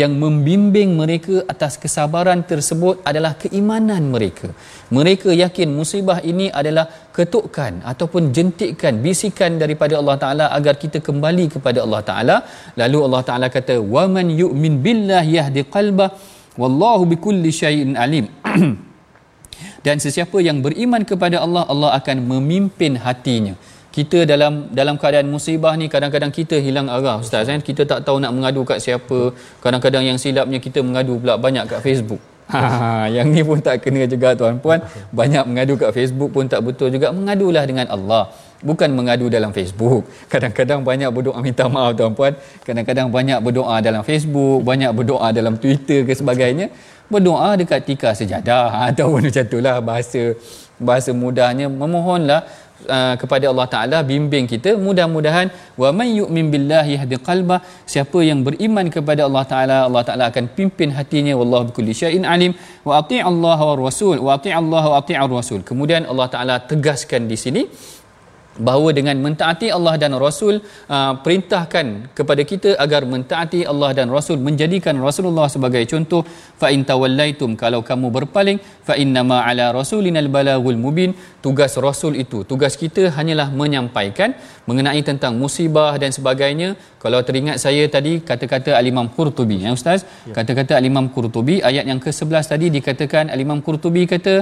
yang 0.00 0.12
membimbing 0.22 0.90
mereka 1.00 1.42
atas 1.52 1.74
kesabaran 1.82 2.46
tersebut 2.50 3.02
adalah 3.10 3.32
keimanan 3.42 4.14
mereka. 4.14 4.54
Mereka 4.94 5.34
yakin 5.34 5.74
musibah 5.78 6.18
ini 6.32 6.46
adalah 6.60 6.86
ketukan 7.16 7.82
ataupun 7.92 8.30
jentikan 8.36 9.02
bisikan 9.02 9.58
daripada 9.62 9.98
Allah 10.00 10.16
Taala 10.22 10.46
agar 10.58 10.78
kita 10.78 11.02
kembali 11.08 11.46
kepada 11.54 11.82
Allah 11.82 12.02
Taala. 12.10 12.36
Lalu 12.78 12.98
Allah 13.06 13.22
Taala 13.30 13.48
kata, 13.56 13.82
"Wa 13.94 14.06
man 14.06 14.30
yu'min 14.42 14.78
billahi 14.86 15.34
yahdi 15.38 15.66
qalbah 15.66 16.14
wallahu 16.62 17.10
bikulli 17.10 17.50
syai'in 17.62 17.98
alim." 17.98 18.30
dan 19.86 19.96
sesiapa 20.04 20.38
yang 20.44 20.60
beriman 20.64 21.02
kepada 21.10 21.36
Allah 21.44 21.64
Allah 21.72 21.90
akan 21.98 22.16
memimpin 22.30 23.00
hatinya. 23.04 23.54
Kita 23.96 24.18
dalam 24.22 24.70
dalam 24.78 24.94
keadaan 25.02 25.26
musibah 25.34 25.74
ni 25.80 25.86
kadang-kadang 25.94 26.30
kita 26.38 26.56
hilang 26.66 26.86
arah 26.96 27.16
ustaz. 27.22 27.48
Kan? 27.50 27.58
Kita 27.68 27.82
tak 27.92 28.00
tahu 28.06 28.22
nak 28.22 28.32
mengadu 28.36 28.62
kat 28.70 28.78
siapa. 28.84 29.34
Kadang-kadang 29.64 30.04
yang 30.08 30.18
silapnya 30.24 30.58
kita 30.66 30.78
mengadu 30.88 31.18
pula 31.22 31.34
banyak 31.46 31.64
kat 31.72 31.82
Facebook. 31.86 32.22
Ha 32.50 33.06
yang 33.14 33.30
ni 33.30 33.42
pun 33.48 33.58
tak 33.66 33.78
kena 33.82 34.10
juga 34.12 34.34
tuan 34.38 34.58
puan 34.62 34.82
banyak 35.14 35.44
mengadu 35.46 35.74
kat 35.82 35.90
Facebook 35.94 36.30
pun 36.34 36.50
tak 36.52 36.62
betul 36.66 36.90
juga. 36.94 37.14
Mengadulah 37.18 37.62
dengan 37.70 37.86
Allah. 37.96 38.22
Bukan 38.68 38.90
mengadu 38.98 39.26
dalam 39.34 39.50
Facebook. 39.58 40.02
Kadang-kadang 40.32 40.82
banyak 40.88 41.10
berdoa 41.16 41.38
minta 41.46 41.64
maaf 41.74 41.94
tuan 41.98 42.12
puan 42.18 42.34
kadang-kadang 42.66 43.06
banyak 43.16 43.38
berdoa 43.46 43.76
dalam 43.86 44.02
Facebook 44.08 44.60
banyak 44.70 44.90
berdoa 44.98 45.28
dalam 45.38 45.54
Twitter 45.62 46.02
ke 46.08 46.12
sebagainya 46.20 46.68
berdoa 47.12 47.50
dekat 47.60 47.80
tika 47.88 48.10
sejadah. 48.20 48.66
Ha, 48.74 48.78
ataupun 48.94 49.28
macam 49.28 49.44
itulah 49.44 49.76
bahasa 49.88 50.22
bahasa 50.80 51.10
mudahnya. 51.22 51.66
Memohonlah 51.66 52.40
uh, 52.88 53.14
kepada 53.20 53.44
Allah 53.52 53.66
Taala 53.74 53.98
bimbing 54.10 54.46
kita. 54.52 54.78
Mudah-mudahan 54.86 55.52
wa 55.82 55.88
may 55.98 56.10
yu'min 56.20 56.48
billahi 56.54 56.96
yahdi 56.96 57.18
qalba 57.28 57.60
siapa 57.92 58.18
yang 58.24 58.40
beriman 58.46 58.88
kepada 58.96 59.26
Allah 59.28 59.44
Taala 59.52 59.76
Allah 59.88 60.02
Taala 60.08 60.24
akan 60.30 60.44
pimpin 60.56 60.94
hatinya. 60.98 61.34
Wallahu 61.40 61.74
bikulli 61.74 61.92
syai'in 61.92 62.24
alim. 62.34 62.54
Wa 62.88 63.02
ati' 63.02 63.20
Allah 63.20 63.58
wa 63.58 63.74
rasul. 63.76 64.16
Wa 64.22 64.38
ati' 64.38 64.54
Allah 64.62 64.84
wa 64.92 64.96
ati' 65.02 65.18
rasul. 65.38 65.60
Kemudian 65.66 66.08
Allah 66.08 66.28
Taala 66.34 66.56
tegaskan 66.72 67.28
di 67.28 67.36
sini 67.36 67.64
bahawa 68.68 68.88
dengan 68.98 69.16
mentaati 69.26 69.68
Allah 69.76 69.94
dan 70.02 70.12
Rasul 70.24 70.54
uh, 70.96 71.12
perintahkan 71.24 71.86
kepada 72.18 72.42
kita 72.50 72.70
agar 72.84 73.02
mentaati 73.14 73.60
Allah 73.72 73.90
dan 73.98 74.08
Rasul 74.16 74.38
menjadikan 74.48 74.96
Rasulullah 75.08 75.48
sebagai 75.54 75.82
contoh 75.92 76.22
fa 76.60 76.68
in 76.74 76.82
tawallaitum 76.90 77.56
kalau 77.62 77.80
kamu 77.90 78.08
berpaling 78.18 78.58
fa 78.88 78.94
innama 79.02 79.38
ala 79.48 79.66
rasulinal 79.80 80.30
balagul 80.36 80.78
mubin 80.84 81.12
tugas 81.44 81.72
rasul 81.84 82.12
itu. 82.22 82.38
Tugas 82.50 82.74
kita 82.82 83.02
hanyalah 83.16 83.48
menyampaikan 83.60 84.30
mengenai 84.68 85.00
tentang 85.08 85.32
musibah 85.42 85.92
dan 86.02 86.10
sebagainya. 86.16 86.68
Kalau 87.02 87.20
teringat 87.28 87.56
saya 87.64 87.84
tadi 87.94 88.12
kata-kata 88.30 88.72
al-Imam 88.80 89.06
Qurtubi 89.16 89.58
ya 89.64 89.72
ustaz? 89.78 90.00
Ya. 90.28 90.34
kata-kata 90.38 90.72
al-Imam 90.80 91.06
Qurtubi 91.14 91.56
ayat 91.70 91.84
yang 91.90 92.00
ke-11 92.04 92.44
tadi 92.52 92.66
dikatakan 92.76 93.32
al-Imam 93.34 93.60
Qurtubi 93.66 94.04
kata 94.14 94.34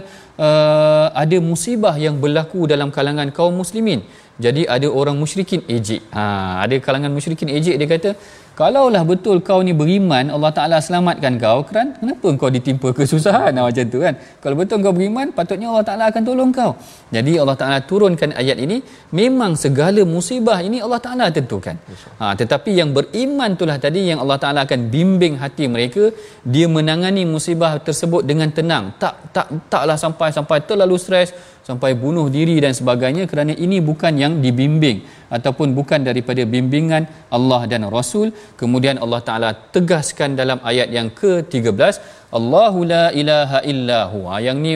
uh, 0.47 1.07
ada 1.23 1.39
musibah 1.51 1.95
yang 2.07 2.19
berlaku 2.25 2.67
dalam 2.73 2.91
kalangan 2.97 3.31
kaum 3.39 3.55
muslimin. 3.63 4.03
Jadi 4.45 4.63
ada 4.75 4.89
orang 5.01 5.17
musyrikin 5.23 5.63
ejek. 5.77 6.03
Ha 6.17 6.25
ada 6.65 6.77
kalangan 6.87 7.11
musyrikin 7.17 7.49
ejek 7.59 7.75
dia 7.81 7.89
kata 7.95 8.11
Kalaulah 8.59 9.07
betul 9.07 9.39
kau 9.49 9.63
ni 9.63 9.71
beriman, 9.81 10.35
Allah 10.35 10.51
Taala 10.51 10.77
selamatkan 10.83 11.39
kau, 11.39 11.63
kan? 11.63 11.95
Kenapa 11.95 12.29
kau 12.41 12.51
ditimpa 12.51 12.91
kesusahan 12.91 13.55
macam 13.55 13.85
tu 13.87 13.99
kan? 14.03 14.19
Kalau 14.43 14.59
betul 14.59 14.83
kau 14.83 14.91
beriman, 14.91 15.31
patutnya 15.31 15.71
Allah 15.71 15.87
Taala 15.87 16.05
akan 16.11 16.23
tolong 16.27 16.51
kau. 16.51 16.75
Jadi 17.15 17.39
Allah 17.39 17.55
Taala 17.55 17.79
turunkan 17.91 18.35
ayat 18.35 18.59
ini, 18.59 18.83
memang 19.15 19.55
segala 19.55 20.03
musibah 20.03 20.59
ini 20.59 20.83
Allah 20.83 20.99
Taala 20.99 21.31
tentukan. 21.31 21.79
Ha, 22.19 22.35
tetapi 22.35 22.75
yang 22.75 22.91
beriman 22.91 23.55
itulah 23.55 23.79
tadi 23.79 24.11
yang 24.11 24.19
Allah 24.27 24.39
Taala 24.43 24.67
akan 24.67 24.91
bimbing 24.91 25.39
hati 25.39 25.71
mereka, 25.71 26.11
dia 26.43 26.67
menangani 26.67 27.23
musibah 27.35 27.79
tersebut 27.79 28.27
dengan 28.27 28.51
tenang. 28.51 28.91
Tak 28.99 29.15
tak 29.31 29.47
taklah 29.71 29.95
sampai 29.95 30.35
sampai 30.35 30.59
terlalu 30.67 30.99
stres, 30.99 31.31
sampai 31.69 31.91
bunuh 32.03 32.27
diri 32.37 32.57
dan 32.65 32.73
sebagainya 32.79 33.25
kerana 33.31 33.53
ini 33.65 33.79
bukan 33.89 34.15
yang 34.23 34.35
dibimbing 34.45 34.99
ataupun 35.37 35.77
bukan 35.79 36.01
daripada 36.09 36.43
bimbingan 36.55 37.05
Allah 37.37 37.61
dan 37.73 37.83
Rasul. 37.97 38.29
Kemudian 38.61 38.97
Allah 39.05 39.21
Taala 39.29 39.51
tegaskan 39.75 40.33
dalam 40.41 40.59
ayat 40.71 40.89
yang 40.97 41.09
ke-13 41.21 41.95
Allahu 42.39 42.81
la 42.93 43.05
ilaha 43.23 43.59
illa 43.73 44.01
huwa. 44.13 44.37
Yang 44.47 44.59
ni 44.65 44.73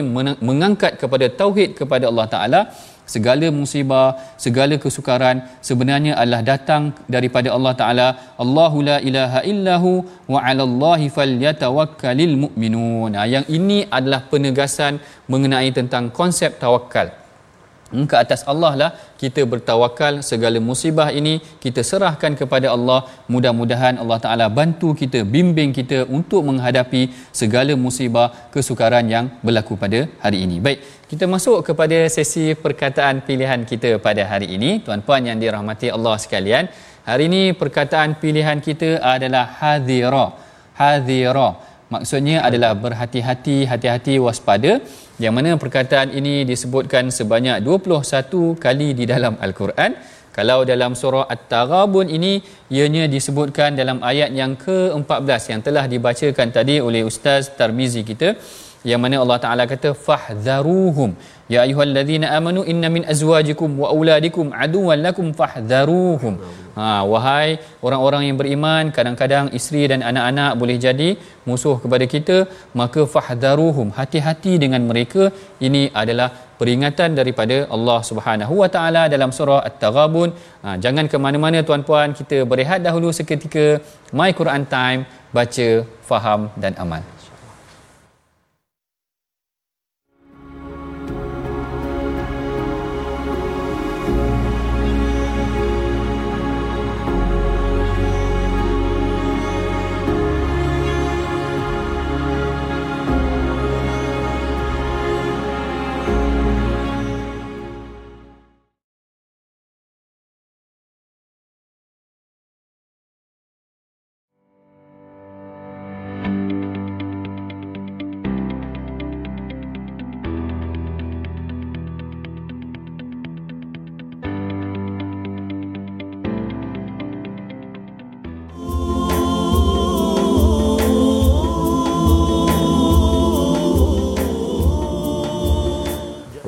mengangkat 0.49 0.93
kepada 1.01 1.25
tauhid 1.41 1.71
kepada 1.79 2.05
Allah 2.11 2.27
Taala 2.35 2.61
segala 3.05 3.47
musibah 3.51 4.15
segala 4.45 4.75
kesukaran 4.83 5.43
sebenarnya 5.69 6.13
adalah 6.21 6.41
datang 6.51 6.83
daripada 7.15 7.49
Allah 7.55 7.73
taala. 7.81 8.07
Allahu 8.43 8.85
la 8.89 8.97
ilaha 9.09 9.41
illahu 9.53 9.91
wa 10.33 10.39
'alallahi 10.43 11.11
falyatawakkalul 11.17 12.35
mu'minun. 12.45 13.15
Yang 13.35 13.45
ini 13.57 13.79
adalah 13.97 14.21
penegasan 14.31 15.03
mengenai 15.27 15.69
tentang 15.75 16.07
konsep 16.09 16.59
tawakal. 16.63 17.23
Ke 18.09 18.15
atas 18.17 18.41
Allah 18.51 18.73
lah 18.81 18.91
kita 19.21 19.41
bertawakal 19.51 20.25
segala 20.29 20.57
musibah 20.69 21.13
ini. 21.19 21.33
Kita 21.63 21.81
serahkan 21.89 22.33
kepada 22.41 22.73
Allah. 22.75 23.05
Mudah-mudahan 23.33 24.01
Allah 24.01 24.17
Taala 24.23 24.45
bantu 24.59 24.97
kita 25.01 25.21
bimbing 25.35 25.69
kita 25.79 25.99
untuk 26.17 26.41
menghadapi 26.49 27.01
segala 27.41 27.77
musibah 27.85 28.27
kesukaran 28.55 29.05
yang 29.13 29.29
berlaku 29.45 29.77
pada 29.83 30.09
hari 30.25 30.41
ini. 30.45 30.57
Baik 30.65 30.81
kita 31.13 31.25
masuk 31.33 31.57
kepada 31.67 31.97
sesi 32.09 32.45
perkataan 32.63 33.21
pilihan 33.27 33.61
kita 33.71 33.89
pada 34.05 34.23
hari 34.31 34.47
ini. 34.55 34.81
Tuan-puan 34.85 35.21
yang 35.29 35.37
dirahmati 35.43 35.87
Allah 35.95 36.15
sekalian 36.23 36.65
hari 37.09 37.25
ini 37.29 37.41
perkataan 37.59 38.17
pilihan 38.21 38.57
kita 38.67 38.89
adalah 39.13 39.45
hadira 39.61 40.25
hadira 40.81 41.49
maksudnya 41.93 42.37
adalah 42.47 42.71
berhati-hati 42.83 43.57
hati-hati 43.71 44.15
waspada. 44.25 44.81
Yang 45.23 45.33
mana 45.37 45.51
perkataan 45.63 46.09
ini 46.19 46.35
disebutkan 46.51 47.13
sebanyak 47.17 47.61
21 47.61 48.57
kali 48.65 48.89
di 48.97 49.05
dalam 49.13 49.37
al-Quran. 49.45 49.93
Kalau 50.33 50.59
dalam 50.65 50.97
surah 50.97 51.29
At-Taghabun 51.33 52.09
ini 52.09 52.41
ianya 52.73 53.05
disebutkan 53.15 53.77
dalam 53.77 54.01
ayat 54.01 54.33
yang 54.33 54.57
ke-14 54.57 55.41
yang 55.53 55.61
telah 55.67 55.85
dibacakan 55.85 56.49
tadi 56.57 56.81
oleh 56.87 57.05
ustaz 57.05 57.53
Tarmizi 57.53 58.01
kita 58.01 58.33
yang 58.91 59.01
mana 59.03 59.17
Allah 59.23 59.37
Taala 59.43 59.63
kata 59.73 59.89
fahdharuhum 60.07 61.09
ya 61.53 61.59
ayyuhallazina 61.65 62.27
amanu 62.37 62.61
inna 62.71 62.87
min 62.95 63.03
azwajikum 63.13 63.79
wa 63.81 63.87
auladikum 63.93 64.51
aduwwan 64.65 65.01
lakum 65.07 65.27
fahdharuhum 65.39 66.33
ha 66.77 66.87
wahai 67.11 67.49
orang-orang 67.85 68.23
yang 68.27 68.37
beriman 68.41 68.91
kadang-kadang 68.97 69.47
isteri 69.59 69.83
dan 69.91 70.01
anak-anak 70.09 70.51
boleh 70.61 70.77
jadi 70.87 71.09
musuh 71.49 71.75
kepada 71.83 72.07
kita 72.13 72.37
maka 72.81 73.03
fahdharuhum 73.15 73.89
hati-hati 73.99 74.55
dengan 74.63 74.83
mereka. 74.91 75.23
Ini 75.67 75.83
adalah 76.01 76.29
peringatan 76.59 77.11
daripada 77.19 77.57
Allah 77.75 77.99
Subhanahu 78.09 78.53
wa 78.61 78.69
taala 78.75 79.03
dalam 79.15 79.31
surah 79.37 79.61
at-taghabun. 79.69 80.29
Ha, 80.63 80.77
jangan 80.85 81.07
ke 81.11 81.19
mana-mana 81.25 81.59
tuan-puan 81.69 82.15
kita 82.19 82.39
berehat 82.53 82.79
dahulu 82.87 83.09
seketika. 83.19 83.65
My 84.19 84.31
Quran 84.39 84.65
time 84.77 85.03
baca 85.37 85.67
faham 86.11 86.41
dan 86.63 86.75
amal 86.85 87.03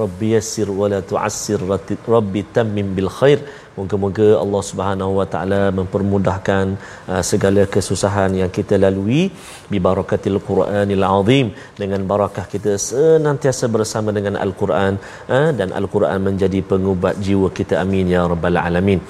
rabbi 0.05 0.31
yassir 0.35 0.69
wa 0.79 0.87
la 0.93 1.01
tu'assir 1.11 1.59
rabbi 2.15 2.43
tammim 2.55 2.95
bil 2.95 3.09
khair 3.19 3.39
moga-moga 3.79 4.27
Allah 4.43 4.61
Subhanahu 4.69 5.11
wa 5.19 5.27
taala 5.33 5.61
mempermudahkan 5.79 6.65
uh, 7.11 7.23
segala 7.31 7.61
kesusahan 7.75 8.31
yang 8.41 8.51
kita 8.57 8.75
lalui. 8.85 9.21
Bi 9.71 9.79
barakatil 9.87 10.39
Quranil 10.49 11.05
azim. 11.11 11.47
Dengan 11.81 12.01
barakah 12.11 12.45
kita 12.53 12.73
senantiasa 12.89 13.67
bersama 13.75 14.09
dengan 14.17 14.35
al-Quran 14.45 14.93
uh, 15.35 15.49
dan 15.59 15.69
al-Quran 15.79 16.19
menjadi 16.29 16.59
pengubat 16.71 17.15
jiwa 17.27 17.49
kita. 17.59 17.75
Amin 17.83 18.13
ya 18.15 18.23
rabbal 18.33 18.59
alamin. 18.65 19.01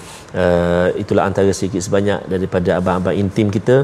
Uh, 0.43 0.87
itulah 1.01 1.23
antara 1.29 1.51
sikit 1.61 1.81
sebanyak 1.87 2.19
daripada 2.33 2.69
abang-abang 2.79 3.15
intim 3.23 3.47
kita 3.57 3.77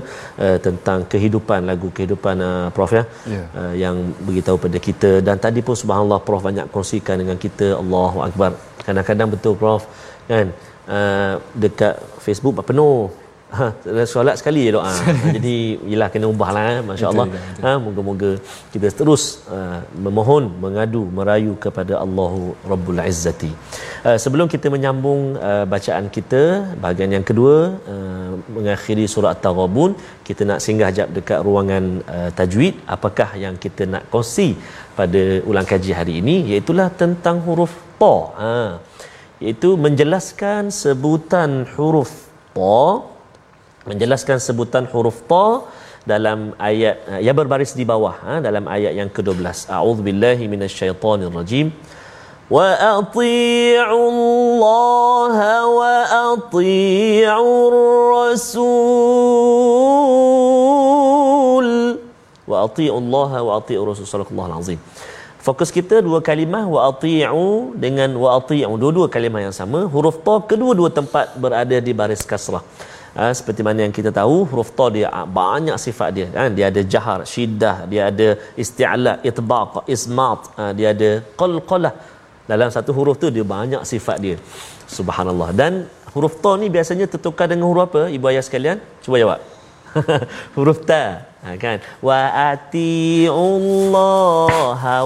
uh, 0.45 0.57
tentang 0.65 0.99
kehidupan 1.11 1.59
lagu 1.71 1.89
kehidupan 1.97 2.35
uh, 2.49 2.67
prof 2.75 2.91
ya. 2.99 3.03
Yeah. 3.35 3.47
uh, 3.59 3.73
yang 3.83 3.95
beritahu 4.27 4.57
pada 4.65 4.79
kita. 4.87 5.11
Dan 5.27 5.37
tadi 5.45 5.61
pun 5.67 5.77
subhanallah 5.83 6.19
prof 6.27 6.43
banyak 6.49 6.67
kongsikan 6.75 7.17
dengan 7.23 7.37
kita. 7.45 7.69
Allahu 7.81 8.19
akbar. 8.27 8.51
Kadang-kadang 8.87 9.29
betul 9.35 9.53
prof 9.61 9.83
kan 10.31 10.47
uh, 10.97 11.33
dekat 11.63 11.95
Facebook 12.25 12.61
penuh. 12.69 13.09
Ha 13.57 13.65
solat 14.11 14.35
sekali 14.39 14.61
je 14.65 14.71
doa 14.75 14.91
jadi 15.35 15.55
yalah 15.91 16.07
kena 16.13 16.27
ubahlah 16.33 16.63
eh? 16.73 16.77
masya-Allah. 16.89 17.25
Ha 17.63 17.71
moga-moga 17.85 18.29
kita 18.73 18.87
terus 18.99 19.23
uh, 19.55 19.79
memohon 20.05 20.45
mengadu 20.63 21.01
merayu 21.17 21.53
kepada 21.65 21.93
Allahu 22.05 22.55
Rabbul 22.71 23.01
Izzati. 23.11 23.51
Uh, 24.07 24.17
sebelum 24.23 24.47
kita 24.53 24.71
menyambung 24.75 25.35
uh, 25.49 25.65
bacaan 25.73 26.07
kita 26.17 26.41
bahagian 26.83 27.11
yang 27.17 27.25
kedua 27.29 27.55
uh, 27.93 28.31
mengakhiri 28.55 29.05
surah 29.13 29.33
at-taghabun 29.35 29.99
kita 30.29 30.47
nak 30.51 30.63
singgah 30.65 30.91
jap 30.99 31.11
dekat 31.17 31.39
ruangan 31.47 31.83
uh, 32.15 32.29
tajwid. 32.39 32.75
Apakah 32.95 33.29
yang 33.43 33.57
kita 33.65 33.83
nak 33.95 34.07
kongsi 34.13 34.47
pada 34.99 35.23
ulang 35.49 35.67
kaji 35.73 35.91
hari 35.99 36.15
ini? 36.23 36.37
Iaitu 36.51 36.71
tentang 37.03 37.43
huruf 37.47 37.75
ta. 37.99 38.15
Ha 38.39 38.55
iaitu 39.41 39.69
menjelaskan 39.85 40.69
sebutan 40.69 41.65
huruf 41.73 42.11
ta 42.53 43.01
menjelaskan 43.89 44.37
sebutan 44.37 44.85
huruf 44.93 45.17
ta 45.31 45.45
dalam 46.05 46.53
ayat 46.57 47.21
yang 47.25 47.35
berbaris 47.37 47.73
di 47.77 47.85
bawah 47.85 48.15
ha, 48.25 48.33
dalam 48.41 48.65
ayat 48.65 48.93
yang 48.97 49.09
ke-12. 49.09 49.69
A'udzubillahi 49.69 50.49
minasyaitonirrajim. 50.49 51.69
Wa 52.51 52.67
ati'u 52.99 53.85
Allah 53.87 55.33
wa 55.79 56.03
ati'u 56.35 57.47
rasul 58.11 58.71
wa 62.51 62.67
ati'u 62.67 62.91
Allah 62.91 63.31
wa 63.47 63.51
ati'u 63.61 63.81
rasul 63.87 64.03
sallallahu 64.03 64.51
alaihi 64.51 64.75
Fokus 65.51 65.71
kita 65.77 65.95
dua 66.07 66.19
kalimah 66.27 66.63
wa 66.73 66.81
ati'u 66.89 67.75
dengan 67.83 68.09
wa 68.23 68.29
ati'u. 68.39 68.73
Dua-dua 68.81 69.07
kalimah 69.15 69.41
yang 69.45 69.55
sama. 69.57 69.79
Huruf 69.93 70.17
ta 70.27 70.35
kedua-dua 70.51 70.89
tempat 70.97 71.35
berada 71.43 71.77
di 71.87 71.91
baris 71.99 72.23
kasrah. 72.29 72.63
Ha, 73.17 73.23
seperti 73.39 73.59
mana 73.67 73.83
yang 73.83 73.91
kita 73.97 74.11
tahu 74.19 74.37
huruf 74.51 74.69
ta 74.77 74.85
dia 74.95 75.07
ah, 75.17 75.27
banyak 75.39 75.75
sifat 75.85 76.09
dia 76.17 76.27
kan? 76.37 76.55
Dia 76.57 76.65
ada 76.71 76.81
jahar 76.93 77.19
syiddah 77.33 77.75
dia 77.91 78.01
ada 78.11 78.27
isti'la 78.63 79.13
itbaq 79.29 79.73
ismat 79.95 80.39
ha, 80.55 80.71
dia 80.77 80.87
ada 80.95 81.09
qalqalah. 81.41 81.93
Dalam 82.51 82.71
satu 82.75 82.95
huruf 82.99 83.19
tu 83.23 83.27
dia 83.37 83.43
banyak 83.55 83.83
sifat 83.93 84.17
dia. 84.25 84.37
Subhanallah. 84.97 85.51
Dan 85.61 85.83
huruf 86.15 86.39
ta 86.45 86.53
ni 86.63 86.69
biasanya 86.77 87.11
tertukar 87.15 87.51
dengan 87.51 87.67
huruf 87.71 87.91
apa? 87.91 88.03
Ibu 88.15 88.25
ayah 88.31 88.45
sekalian 88.47 88.79
cuba 89.03 89.19
jawab 89.23 89.50
huruf 90.55 90.85
ta. 90.85 91.31
Ha, 91.41 91.57
kan? 91.57 91.81
Wa 92.05 92.53
atiullaha 92.53 93.35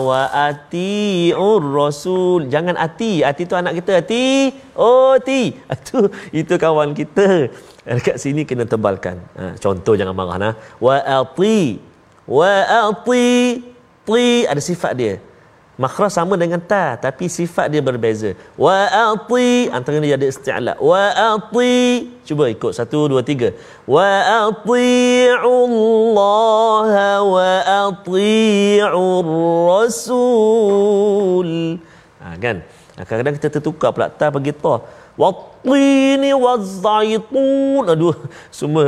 wa 0.03 0.27
atiur 0.51 1.63
rasul. 1.63 2.51
Jangan 2.51 2.75
ati. 2.75 3.23
Ati 3.23 3.47
tu 3.47 3.55
anak 3.55 3.79
kita. 3.79 4.03
Ati 4.03 4.51
oh 4.75 5.15
ti 5.23 5.55
itu 5.75 5.99
itu 6.35 6.53
kawan 6.59 6.91
kita. 6.91 7.47
Dekat 7.85 8.19
sini 8.19 8.43
kena 8.43 8.67
tebalkan. 8.67 9.23
Ha, 9.39 9.55
contoh 9.61 9.95
jangan 9.95 10.11
marah 10.11 10.37
nah. 10.37 10.53
Wa 10.77 10.99
ati. 11.23 11.79
Wa 12.27 12.67
ati. 12.91 13.63
Ti 14.05 14.45
ada 14.45 14.61
sifat 14.61 14.93
dia 14.93 15.17
makhraj 15.75 16.11
sama 16.11 16.39
dengan 16.39 16.59
ta 16.59 16.95
tapi 16.99 17.27
sifat 17.27 17.67
dia 17.71 17.83
berbeza. 17.83 18.31
Wa 18.55 18.88
ati 19.11 19.67
antara 19.71 19.99
dia 19.99 20.15
ada 20.15 20.27
isti'la. 20.27 20.79
Wa 20.79 21.35
ati 21.35 22.07
cuba 22.27 22.47
ikut. 22.51 22.71
Satu 22.75 23.11
dua 23.11 23.21
tiga. 23.21 23.51
Wa 23.88 24.07
ati'ullaha 24.51 25.47
wa 27.23 27.51
ati'ur 27.91 29.27
rasul 29.75 31.49
ha, 32.23 32.35
kan? 32.39 32.63
Kadang-kadang 32.95 33.35
kita 33.35 33.49
tertukar 33.59 33.91
pula. 33.91 34.07
Ta 34.07 34.31
bagi 34.31 34.55
ta 34.55 34.79
wattini 35.21 36.32
wazzaitun. 36.45 37.84
Aduh 37.93 38.15
semua 38.60 38.86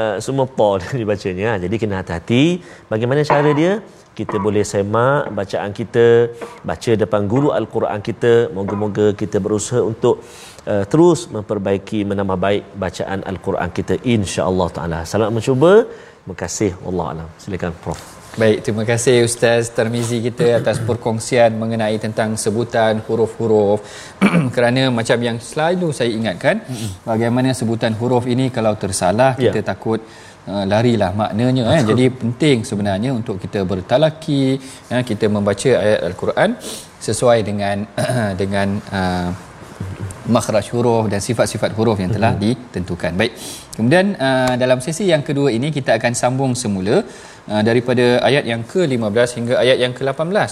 uh, 0.00 0.16
semua 0.26 0.46
ta 0.58 0.70
dibacanya 1.00 1.46
ha, 1.50 1.54
jadi 1.64 1.74
kena 1.80 1.96
hati-hati 2.02 2.44
bagaimana 2.92 3.24
cara 3.32 3.52
dia. 3.62 3.74
Kita 4.10 4.36
boleh 4.36 4.60
semak 4.66 5.32
bacaan 5.32 5.72
kita 5.72 6.06
baca 6.68 6.90
depan 7.02 7.24
guru 7.32 7.48
al-Quran 7.56 8.00
kita. 8.04 8.52
Moga-moga 8.52 9.06
kita 9.16 9.40
berusaha 9.40 9.80
untuk 9.80 10.20
uh, 10.68 10.84
terus 10.92 11.24
memperbaiki 11.34 12.04
menambah 12.04 12.36
baik 12.36 12.62
bacaan 12.84 13.24
al-Quran 13.24 13.70
kita. 13.72 13.96
insya-Allah 14.04 14.68
taala. 14.76 15.00
Selamat 15.08 15.32
mencuba. 15.40 15.72
Terima 15.88 16.36
kasih. 16.36 16.72
Allah 16.84 17.06
alam. 17.12 17.28
Silakan 17.40 17.72
prof 17.80 18.19
Baik, 18.38 18.62
terima 18.62 18.86
kasih 18.86 19.26
Ustaz 19.26 19.74
Tarmizi 19.74 20.22
kita 20.22 20.62
atas 20.62 20.78
perkongsian 20.78 21.50
mengenai 21.58 21.98
tentang 21.98 22.38
sebutan 22.38 23.02
huruf-huruf. 23.02 23.82
Kerana 24.54 24.86
macam 24.94 25.18
yang 25.18 25.42
selalu 25.42 25.90
saya 25.90 26.14
ingatkan, 26.14 26.62
bagaimana 27.02 27.50
sebutan 27.50 27.90
huruf 27.98 28.30
ini 28.30 28.46
kalau 28.54 28.78
tersalah, 28.78 29.34
kita 29.34 29.58
Ya. 29.58 29.66
takut 29.74 29.98
uh, 30.46 30.62
larilah 30.62 31.10
maknanya. 31.10 31.74
Eh. 31.74 31.82
Jadi 31.90 32.04
penting 32.06 32.62
sebenarnya 32.62 33.10
untuk 33.10 33.42
kita 33.42 33.66
bertalaki, 33.66 34.62
eh, 34.94 35.02
kita 35.02 35.26
membaca 35.26 35.70
ayat 35.82 36.00
Al-Quran 36.14 36.50
sesuai 37.02 37.38
dengan 37.42 37.76
dengan 38.40 38.78
uh, 38.94 39.28
makhraj 40.30 40.70
huruf 40.70 41.10
dan 41.10 41.18
sifat-sifat 41.18 41.74
huruf 41.74 41.98
yang 41.98 42.14
telah 42.14 42.38
ditentukan. 42.38 43.10
Baik. 43.18 43.34
Kemudian 43.74 44.14
uh, 44.14 44.54
dalam 44.54 44.78
sesi 44.78 45.10
yang 45.10 45.26
kedua 45.26 45.50
ini 45.50 45.74
kita 45.74 45.98
akan 45.98 46.12
sambung 46.14 46.52
semula 46.54 47.02
uh, 47.48 47.62
daripada 47.64 48.20
ayat 48.28 48.44
yang 48.52 48.62
ke-15 48.72 49.28
hingga 49.38 49.54
ayat 49.64 49.78
yang 49.84 49.92
ke-18. 49.96 50.50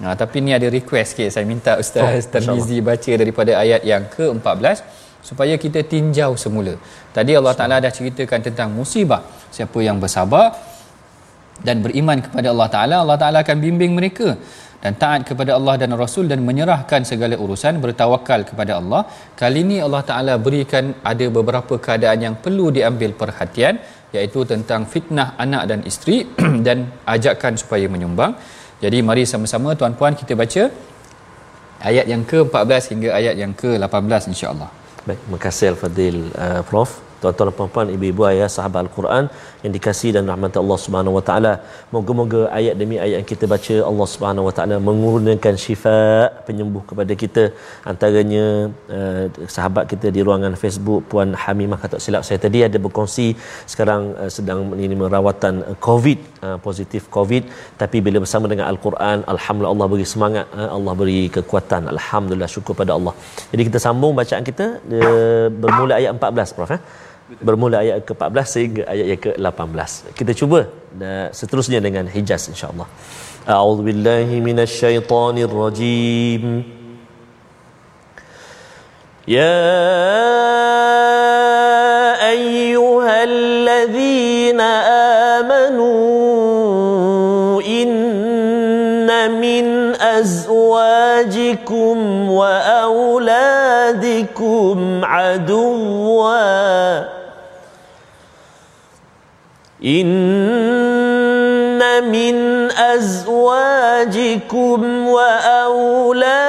Nah, 0.00 0.16
tapi 0.16 0.40
ni 0.40 0.56
ada 0.56 0.68
request 0.72 1.12
sikit 1.12 1.28
saya 1.28 1.44
minta 1.44 1.76
Ustaz 1.82 2.00
Oh, 2.00 2.12
oh, 2.16 2.28
Tarmizi 2.32 2.78
baca 2.80 3.12
daripada 3.22 3.52
ayat 3.60 3.84
yang 3.84 4.08
ke-14 4.08 4.80
supaya 5.28 5.54
kita 5.64 5.84
tinjau 5.84 6.32
semula. 6.44 6.74
Tadi 7.16 7.32
Allah 7.36 7.54
Taala 7.58 7.76
dah 7.84 7.92
ceritakan 7.92 8.40
tentang 8.40 8.68
musibah. 8.72 9.20
Siapa 9.52 9.78
yang 9.84 10.00
bersabar 10.00 10.56
dan 11.60 11.84
beriman 11.84 12.18
kepada 12.24 12.48
Allah 12.52 12.68
Taala, 12.74 12.96
Allah 13.04 13.18
Taala 13.20 13.38
akan 13.44 13.58
bimbing 13.60 13.92
mereka 13.98 14.28
dan 14.82 14.92
taat 15.02 15.20
kepada 15.28 15.50
Allah 15.58 15.74
dan 15.82 15.92
Rasul 16.02 16.24
dan 16.32 16.40
menyerahkan 16.48 17.04
segala 17.10 17.36
urusan 17.44 17.76
bertawakal 17.84 18.40
kepada 18.50 18.80
Allah. 18.80 19.02
Kali 19.40 19.60
ini 19.66 19.76
Allah 19.86 20.02
Taala 20.10 20.34
berikan 20.46 20.96
ada 21.12 21.26
beberapa 21.38 21.76
keadaan 21.86 22.18
yang 22.26 22.34
perlu 22.44 22.72
diambil 22.76 23.12
perhatian 23.22 23.76
iaitu 24.16 24.42
tentang 24.52 24.84
fitnah 24.92 25.28
anak 25.44 25.62
dan 25.70 25.80
isteri 25.90 26.26
dan 26.66 26.90
ajakan 27.14 27.54
supaya 27.62 27.86
menyumbang. 27.94 28.34
Jadi 28.80 28.98
mari 29.04 29.24
sama-sama 29.28 29.76
tuan-puan 29.76 30.16
kita 30.20 30.32
baca 30.42 30.64
ayat 31.90 32.06
yang 32.12 32.22
ke-14 32.30 32.82
hingga 32.92 33.10
ayat 33.20 33.34
yang 33.42 33.52
ke-18 33.52 34.32
insya-Allah. 34.32 34.70
Baik, 35.06 35.20
terima 35.24 35.38
kasih 35.40 35.66
Al-Fadil 35.72 36.18
uh, 36.36 36.62
Prof. 36.68 37.09
Tuan-tuan 37.20 37.48
dan 37.50 37.56
puan-puan, 37.58 37.86
ibu-ibu 37.96 38.22
ayah, 38.32 38.48
sahabat 38.56 38.80
Al-Quran 38.84 39.24
yang 39.64 39.72
dikasihi 39.76 40.12
dan 40.16 40.24
rahmat 40.30 40.54
Allah 40.62 40.78
Subhanahu 40.84 41.14
Wa 41.18 41.24
Taala. 41.28 41.52
Moga-moga 41.94 42.40
ayat 42.58 42.74
demi 42.80 42.96
ayat 43.04 43.16
yang 43.20 43.28
kita 43.32 43.44
baca 43.52 43.76
Allah 43.90 44.06
Subhanahu 44.14 44.44
Wa 44.48 44.54
Taala 44.56 44.76
mengurniakan 44.88 45.54
syifa 45.64 45.98
penyembuh 46.48 46.82
kepada 46.90 47.12
kita. 47.22 47.44
Antaranya 47.92 48.44
uh, 48.96 49.24
sahabat 49.56 49.84
kita 49.92 50.08
di 50.16 50.20
ruangan 50.26 50.54
Facebook 50.62 51.00
Puan 51.10 51.30
Hamimah 51.42 51.78
kata 51.82 51.98
silap 52.04 52.22
saya 52.28 52.38
tadi 52.46 52.58
ada 52.68 52.78
berkongsi 52.86 53.26
sekarang 53.72 54.02
uh, 54.22 54.30
sedang 54.36 54.60
menerima 54.70 55.06
rawatan 55.16 55.54
uh, 55.68 55.76
COVID 55.88 56.18
uh, 56.46 56.58
positif 56.66 57.02
COVID 57.16 57.42
tapi 57.82 58.00
bila 58.06 58.18
bersama 58.24 58.46
dengan 58.52 58.66
Al-Quran 58.72 59.18
alhamdulillah 59.34 59.74
Allah 59.74 59.88
beri 59.92 60.06
semangat 60.14 60.46
uh, 60.60 60.70
Allah 60.76 60.94
beri 61.02 61.20
kekuatan 61.36 61.84
alhamdulillah 61.94 62.50
syukur 62.56 62.74
pada 62.82 62.94
Allah. 62.98 63.14
Jadi 63.52 63.62
kita 63.68 63.78
sambung 63.86 64.14
bacaan 64.20 64.44
kita 64.50 64.66
uh, 64.98 65.46
bermula 65.62 65.94
ayat 66.00 66.12
14 66.16 66.56
Prof 66.58 66.72
eh 66.78 66.82
bermula 67.38 67.86
ayat 67.86 68.02
ke-14 68.02 68.46
sehingga 68.50 68.82
ayat 68.90 69.06
yang 69.14 69.22
ke-18. 69.22 70.10
Kita 70.18 70.34
cuba 70.34 70.66
seterusnya 71.30 71.78
dengan 71.78 72.10
Hijaz 72.10 72.50
insya-Allah. 72.50 72.90
A'udzu 73.46 73.86
billahi 73.86 74.42
minasyaitonir 74.42 75.54
rajim. 75.62 76.66
Ya 79.30 79.62
ayyuhalladzina 82.34 84.66
amanu 85.38 85.86
inna 87.62 89.30
min 89.44 89.92
azwajikum 90.16 92.00
wa 92.32 92.48
auladikum 92.90 95.04
aduwwan 95.04 97.19
إن 99.84 101.80
من 102.12 102.70
أزواجكم 102.70 104.28
وأولادكم 105.08 106.40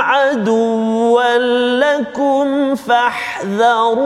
عدوا 0.00 1.36
لكم 1.80 2.74
فاحذروهم. 2.74 4.00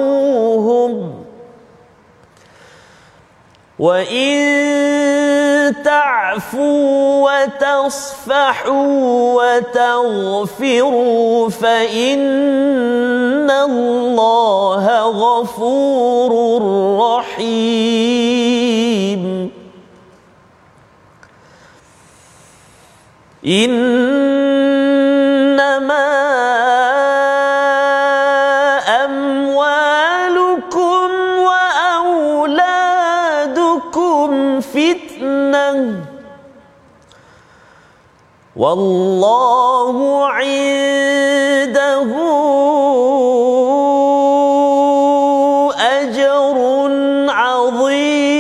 وإن 3.78 5.74
تعفوا 5.84 7.30
وتصفحوا 7.30 9.42
وتغفروا 9.42 11.48
فإن 11.50 13.50
الله 13.50 15.10
غفور 15.10 16.62
رحيم 17.00 18.04
إنما 23.46 24.03
والله 38.56 40.26
عنده 40.30 42.10
أجر 45.74 46.58
عظيم. 47.30 48.34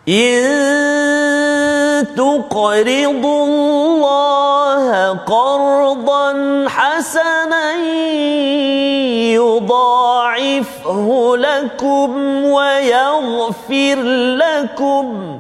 إن 0.09 2.07
تقرضوا 2.17 3.45
الله 3.45 5.19
قرضا 5.27 6.65
حسنا 6.69 7.73
يضاعفه 9.37 11.33
لكم 11.37 12.45
ويغفر 12.45 14.03
لكم. 14.37 15.39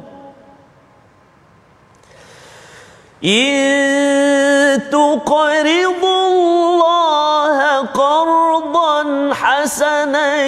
إن 3.24 4.80
تقرضوا 4.90 6.28
الله 6.28 7.78
قرضا 7.78 9.30
حسنا 9.34 10.46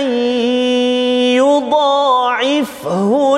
يضاعفه 1.37 2.10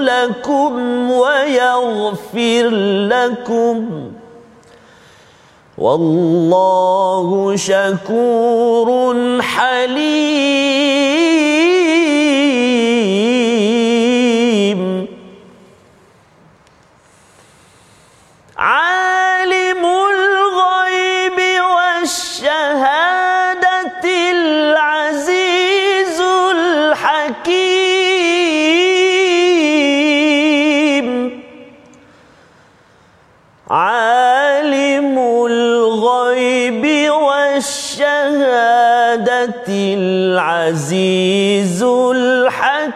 لكم 0.01 1.11
ويغفر 1.11 2.69
لكم. 3.09 4.13
والله 5.79 7.57
شكور 7.57 8.89
حليم. 9.43 10.33
عالم 18.59 19.85
الغيب 19.85 21.39
والشهادة. 21.75 23.32
والشهادة 38.32 39.68
العزيز 40.00 41.84
الحكيم 41.84 42.88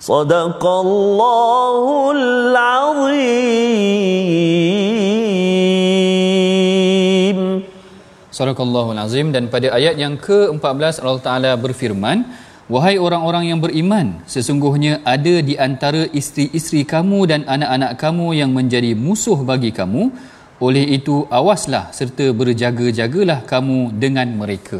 صدق 0.00 0.62
الله 0.66 1.84
العظيم 2.12 3.56
Sadaqallahul 8.36 9.00
Azim 9.00 9.32
dan 9.32 9.48
pada 9.48 9.72
ayat 9.72 9.96
yang 9.96 10.20
ke-14 10.20 11.00
Allah 11.00 11.24
Taala 11.24 11.56
berfirman 11.56 12.28
Wahai 12.71 12.95
orang-orang 13.05 13.45
yang 13.51 13.59
beriman 13.63 14.07
sesungguhnya 14.33 14.93
ada 15.13 15.33
di 15.47 15.55
antara 15.65 16.01
isteri-isteri 16.19 16.81
kamu 16.91 17.19
dan 17.31 17.41
anak-anak 17.55 17.91
kamu 18.03 18.27
yang 18.39 18.51
menjadi 18.57 18.91
musuh 19.05 19.39
bagi 19.49 19.71
kamu. 19.79 20.03
Oleh 20.65 20.85
itu 20.97 21.15
awaslah 21.39 21.91
serta 21.97 22.25
berjaga-jagalah 22.39 23.39
kamu 23.51 23.79
dengan 24.03 24.27
mereka. 24.41 24.79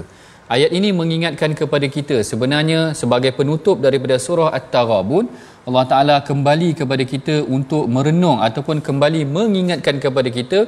Ayat 0.55 0.71
ini 0.77 0.89
mengingatkan 0.99 1.51
kepada 1.61 1.87
kita 1.95 2.23
sebenarnya 2.29 2.79
sebagai 3.01 3.35
penutup 3.39 3.83
daripada 3.85 4.15
surah 4.25 4.55
At-Taghabun 4.59 5.27
Allah 5.67 5.85
Taala 5.91 6.15
kembali 6.29 6.69
kepada 6.79 7.03
kita 7.13 7.35
untuk 7.57 7.91
merenung 7.95 8.39
ataupun 8.47 8.79
kembali 8.87 9.21
mengingatkan 9.37 9.99
kepada 10.05 10.31
kita 10.39 10.59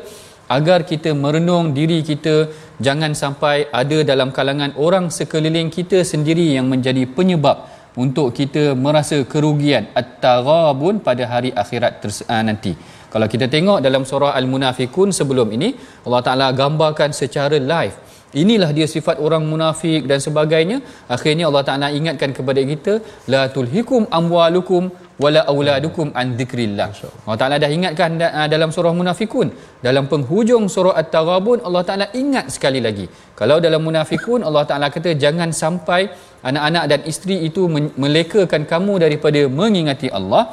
agar 0.49 0.83
kita 0.83 1.15
merenung 1.15 1.71
diri 1.77 2.03
kita 2.03 2.51
jangan 2.81 3.15
sampai 3.15 3.69
ada 3.71 4.03
dalam 4.03 4.29
kalangan 4.35 4.75
orang 4.75 5.07
sekeliling 5.07 5.71
kita 5.71 6.03
sendiri 6.03 6.57
yang 6.57 6.67
menjadi 6.67 7.07
penyebab 7.07 7.69
untuk 7.95 8.33
kita 8.33 8.73
merasa 8.73 9.21
kerugian 9.23 9.85
at-taghabun 9.93 10.99
pada 11.05 11.23
hari 11.29 11.53
akhirat 11.53 12.01
ters- 12.01 12.25
uh, 12.25 12.41
nanti. 12.41 12.73
Kalau 13.13 13.29
kita 13.29 13.45
tengok 13.45 13.77
dalam 13.85 14.03
surah 14.09 14.33
Al-Munafikun 14.33 15.13
sebelum 15.13 15.53
ini 15.53 15.77
Allah 16.01 16.21
Taala 16.25 16.47
gambarkan 16.49 17.13
secara 17.13 17.61
live 17.61 17.93
Inilah 18.41 18.69
dia 18.77 18.87
sifat 18.89 19.21
orang 19.25 19.43
munafik 19.51 20.09
dan 20.09 20.17
sebagainya. 20.17 20.77
Akhirnya 21.15 21.45
Allah 21.49 21.63
Taala 21.67 21.87
ingatkan 21.99 22.33
kepada 22.37 22.61
kita 22.71 22.93
la 23.33 23.45
tulhikum 23.55 24.09
amwalukum 24.19 24.89
wala 25.23 25.41
auladukum 25.53 26.09
an 26.21 26.33
dzikrillah. 26.39 26.89
Allah 27.25 27.37
Taala 27.41 27.55
dah 27.63 27.69
ingatkan 27.77 28.17
da- 28.21 28.49
dalam 28.53 28.69
surah 28.75 28.93
Munafikun. 28.99 29.53
Dalam 29.85 30.09
penghujung 30.11 30.65
surah 30.75 30.95
At-Taghabun 31.01 31.61
Allah 31.67 31.83
Taala 31.87 32.05
ingat 32.21 32.49
sekali 32.55 32.81
lagi. 32.87 33.05
Kalau 33.39 33.57
dalam 33.65 33.85
Munafikun 33.87 34.41
Allah 34.41 34.65
Taala 34.69 34.89
kata 34.95 35.13
jangan 35.23 35.53
sampai 35.63 36.09
anak-anak 36.49 36.85
dan 36.91 37.01
isteri 37.11 37.37
itu 37.49 37.69
melekakan 38.03 38.65
kamu 38.73 38.93
daripada 39.05 39.41
mengingati 39.61 40.09
Allah. 40.19 40.45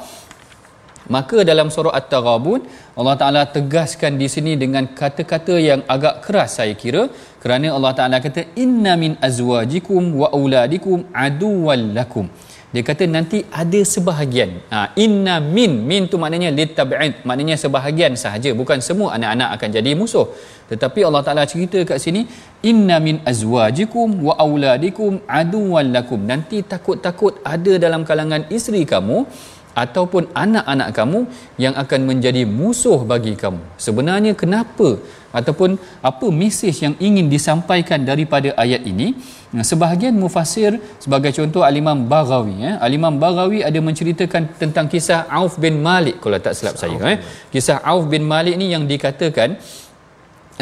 Maka 1.15 1.41
dalam 1.49 1.67
surah 1.73 1.97
At-Taghabun 1.97 2.61
Allah 2.99 3.15
Taala 3.19 3.41
tegaskan 3.55 4.21
di 4.21 4.27
sini 4.33 4.53
dengan 4.63 4.85
kata-kata 4.99 5.55
yang 5.69 5.81
agak 5.95 6.15
keras 6.25 6.61
saya 6.61 6.73
kira 6.77 7.09
kerana 7.43 7.67
Allah 7.77 7.93
Taala 7.97 8.17
kata 8.25 8.41
inna 8.63 8.93
min 9.03 9.13
azwajikum 9.27 10.13
wa 10.21 10.27
auladikum 10.37 11.09
aduwwal 11.25 11.85
lakum. 11.97 12.27
Dia 12.73 12.83
kata 12.87 13.03
nanti 13.15 13.39
ada 13.61 13.79
sebahagian. 13.93 14.51
Ha, 14.71 14.95
inna 15.05 15.33
min 15.55 15.71
min 15.89 16.07
tu 16.11 16.15
maknanya 16.21 16.49
litab'id, 16.59 17.13
maknanya 17.27 17.55
sebahagian 17.63 18.13
sahaja 18.23 18.51
bukan 18.59 18.79
semua 18.87 19.09
anak-anak 19.17 19.49
akan 19.55 19.69
jadi 19.77 19.91
musuh. 20.01 20.27
Tetapi 20.71 20.99
Allah 21.07 21.21
Taala 21.25 21.43
cerita 21.53 21.79
kat 21.89 21.99
sini 22.05 22.21
inna 22.71 22.97
min 23.07 23.19
azwajikum 23.31 24.23
wa 24.27 24.35
auladikum 24.45 25.19
aduwwal 25.39 25.89
lakum. 25.97 26.21
Nanti 26.31 26.63
takut-takut 26.73 27.43
ada 27.53 27.75
dalam 27.85 28.07
kalangan 28.07 28.47
isteri 28.57 28.87
kamu 28.93 29.27
ataupun 29.83 30.23
anak-anak 30.43 30.89
kamu 30.95 31.19
yang 31.63 31.75
akan 31.83 32.01
menjadi 32.07 32.43
musuh 32.59 32.99
bagi 33.11 33.35
kamu. 33.43 33.61
Sebenarnya 33.87 34.31
kenapa 34.41 34.95
ataupun 35.39 35.79
apa 36.03 36.27
mesej 36.41 36.75
yang 36.85 36.95
ingin 37.07 37.27
disampaikan 37.31 37.99
daripada 38.03 38.51
ayat 38.63 38.83
ini? 38.83 39.15
Sebahagian 39.51 40.15
mufassir 40.15 40.79
sebagai 41.03 41.35
contoh 41.35 41.61
Al-Imam 41.67 42.07
Baghawi 42.07 42.55
ya. 42.65 42.71
Al-Imam 42.79 43.19
Baghawi 43.19 43.59
ada 43.67 43.79
menceritakan 43.83 44.55
tentang 44.55 44.87
kisah 44.87 45.27
Auf 45.27 45.59
bin 45.59 45.83
Malik 45.83 46.23
kalau 46.23 46.39
tak 46.39 46.55
silap 46.55 46.79
saya 46.79 46.95
eh. 47.11 47.17
Kisah 47.51 47.83
Auf 47.83 48.07
bin 48.07 48.23
Malik 48.23 48.55
ni 48.55 48.71
yang 48.71 48.87
dikatakan 48.87 49.59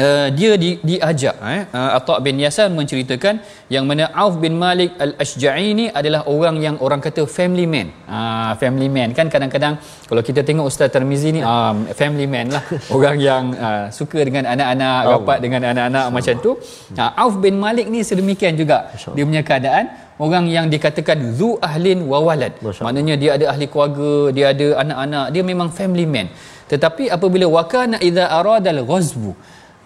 Uh, 0.00 0.28
dia 0.38 0.52
di, 0.62 0.70
diajak 0.88 1.36
eh 1.54 1.62
uh, 1.76 1.90
Atta 1.98 2.14
bin 2.24 2.40
Yasar 2.42 2.68
menceritakan 2.78 3.34
yang 3.74 3.84
mana 3.88 4.04
Auf 4.22 4.34
bin 4.44 4.54
Malik 4.62 4.96
Al-Ashja'i 5.04 5.76
ni 5.78 5.86
adalah 6.00 6.20
orang 6.34 6.56
yang 6.64 6.76
orang 6.86 7.00
kata 7.06 7.22
family 7.36 7.66
man. 7.72 7.88
Ah 8.08 8.16
uh, 8.16 8.52
family 8.60 8.88
man 8.96 9.12
kan 9.18 9.28
kadang-kadang 9.34 9.74
kalau 10.08 10.22
kita 10.28 10.40
tengok 10.48 10.66
Ustaz 10.72 10.88
Tarmizi 10.94 11.30
ni 11.36 11.42
um, 11.52 11.84
family 12.00 12.24
man 12.34 12.48
lah. 12.56 12.64
orang 12.96 13.16
yang 13.28 13.44
uh, 13.66 13.84
suka 13.98 14.24
dengan 14.28 14.48
anak-anak, 14.54 14.96
Allah. 15.04 15.12
rapat 15.20 15.38
dengan 15.44 15.62
anak-anak 15.72 16.06
macam 16.16 16.34
tu. 16.46 16.52
Uh, 16.96 17.10
Auf 17.22 17.36
bin 17.44 17.60
Malik 17.64 17.86
ni 17.94 18.00
sedemikian 18.10 18.56
juga 18.56 18.78
dia 19.16 19.24
punya 19.28 19.44
keadaan 19.44 19.84
orang 20.24 20.44
yang 20.56 20.66
dikatakan 20.74 21.18
zu 21.38 21.50
ahlin 21.68 22.08
wa 22.08 22.20
walad. 22.26 22.52
Masya. 22.64 22.82
Maknanya 22.88 23.14
dia 23.22 23.30
ada 23.36 23.46
ahli 23.52 23.66
keluarga, 23.72 24.12
dia 24.36 24.46
ada 24.52 24.68
anak-anak, 24.84 25.26
dia 25.34 25.42
memang 25.52 25.68
family 25.78 26.08
man. 26.14 26.28
Tetapi 26.72 27.04
apabila 27.16 27.46
wakana 27.58 27.96
idza 28.08 28.24
aradal 28.38 28.82
ghazbu 28.90 29.32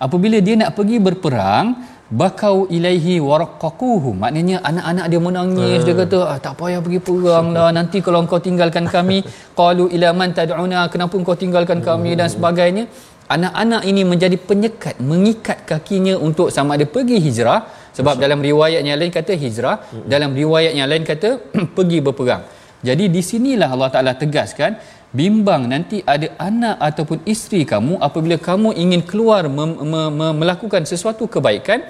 apabila 0.07 0.39
dia 0.47 0.55
nak 0.61 0.71
pergi 0.79 0.97
berperang 1.07 1.67
bakau 2.21 2.57
ilaihi 2.77 3.15
waraqaquhu 3.29 4.11
maknanya 4.23 4.57
anak-anak 4.69 5.07
dia 5.13 5.21
menangis 5.27 5.81
dia 5.87 5.95
kata 6.01 6.19
ah, 6.33 6.39
tak 6.45 6.55
payah 6.61 6.81
pergi 6.85 7.01
perang 7.07 7.47
dah 7.57 7.71
nanti 7.79 7.99
kalau 8.07 8.19
engkau 8.25 8.41
tinggalkan 8.47 8.85
kami 8.97 9.19
qalu 9.59 9.85
ila 9.97 10.09
man 10.19 10.31
tad'una 10.37 10.81
kenapa 10.93 11.15
engkau 11.21 11.37
tinggalkan 11.43 11.81
kami? 11.89 12.13
Dan 12.19 12.29
sebagainya. 12.37 12.85
Anak-anak 13.25 13.83
ini 13.91 14.03
menjadi 14.05 14.37
penyekat 14.49 15.01
mengikat 15.11 15.59
kakinya 15.71 16.15
untuk 16.27 16.53
sama 16.57 16.77
ada 16.77 16.85
pergi 16.95 17.17
hijrah. 17.27 17.61
Sebab 17.97 18.21
dalam 18.21 18.43
riwayat 18.49 18.83
yang 18.85 18.99
lain 19.01 19.13
kata 19.15 19.33
hijrah 19.43 19.77
dalam 20.13 20.31
riwayat 20.41 20.73
yang 20.79 20.89
lain 20.93 21.07
kata 21.09 21.31
pergi 21.77 21.99
berperang. 22.05 22.43
Jadi 22.85 23.05
di 23.15 23.23
sinilah 23.25 23.69
Allah 23.75 23.89
Taala 23.95 24.13
tegaskan 24.23 24.77
bimbang 25.15 25.71
nanti 25.71 26.03
ada 26.03 26.29
anak 26.43 26.77
ataupun 26.83 27.23
isteri 27.23 27.63
kamu 27.63 28.03
apabila 28.03 28.35
kamu 28.35 28.75
ingin 28.75 29.03
keluar 29.11 29.47
mem- 29.47 29.79
me- 29.93 30.11
me- 30.11 30.35
melakukan 30.43 30.83
sesuatu 30.83 31.31
kebaikan 31.31 31.87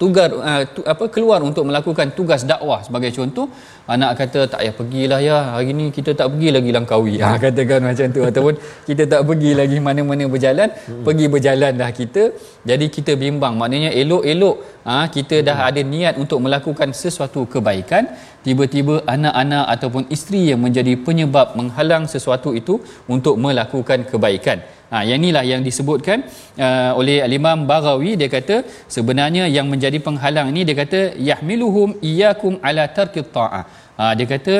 tugas 0.00 0.28
uh, 0.32 0.62
tu, 0.74 0.80
apa 0.92 1.04
keluar 1.14 1.40
untuk 1.48 1.64
melakukan 1.68 2.08
tugas 2.18 2.42
dakwah 2.50 2.80
sebagai 2.86 3.10
contoh 3.18 3.46
anak 3.94 4.10
kata 4.20 4.40
tak 4.52 4.60
payah 4.62 4.74
pergilah 4.78 5.20
ya. 5.28 5.36
Hari 5.52 5.72
ni 5.78 5.86
kita 5.96 6.10
tak 6.18 6.26
pergi 6.32 6.48
lagi 6.56 6.70
Langkawi. 6.76 7.14
Ha 7.24 7.28
katakan 7.44 7.80
macam 7.88 8.06
tu. 8.16 8.22
Ataupun 8.30 8.54
kita 8.88 9.02
tak 9.12 9.22
pergi 9.28 9.50
lagi 9.60 9.78
mana-mana 9.86 10.24
berjalan 10.34 10.68
hmm. 10.72 11.04
pergi 11.06 11.26
berjalan 11.34 11.72
dah 11.82 11.90
kita. 12.00 12.22
Jadi 12.70 12.86
kita 12.96 13.12
bimbang. 13.22 13.54
Maknanya 13.60 13.90
elok-elok 14.02 14.56
ha, 14.88 14.94
kita 15.16 15.36
dah 15.48 15.58
hmm. 15.58 15.68
ada 15.68 15.80
niat 15.94 16.14
untuk 16.22 16.38
melakukan 16.44 16.90
sesuatu 17.02 17.42
kebaikan 17.54 18.06
tiba-tiba 18.46 18.94
anak-anak 19.14 19.64
ataupun 19.74 20.02
isteri 20.16 20.42
yang 20.50 20.60
menjadi 20.66 20.94
penyebab 21.06 21.48
menghalang 21.60 22.04
sesuatu 22.14 22.50
itu 22.60 22.76
untuk 23.14 23.34
melakukan 23.44 24.08
kebaikan 24.10 24.60
Ha, 24.92 25.06
yang 25.08 25.18
inilah 25.22 25.42
yang 25.50 25.62
disebutkan 25.66 26.18
uh, 26.66 26.98
oleh 27.00 27.16
Al-Imam 27.26 27.58
Baghawi 27.70 28.12
dia 28.20 28.28
kata 28.36 28.56
sebenarnya 28.94 29.44
yang 29.56 29.66
menjadi 29.72 29.98
penghalang 30.06 30.48
ini 30.52 30.62
dia 30.68 30.76
kata 30.82 31.00
yahmiluhum 31.28 31.90
iyyakum 32.08 32.58
ala 32.68 32.84
tarki 32.96 33.22
ta'ah. 33.36 33.64
Ha, 34.00 34.04
dia 34.18 34.26
kata 34.32 34.54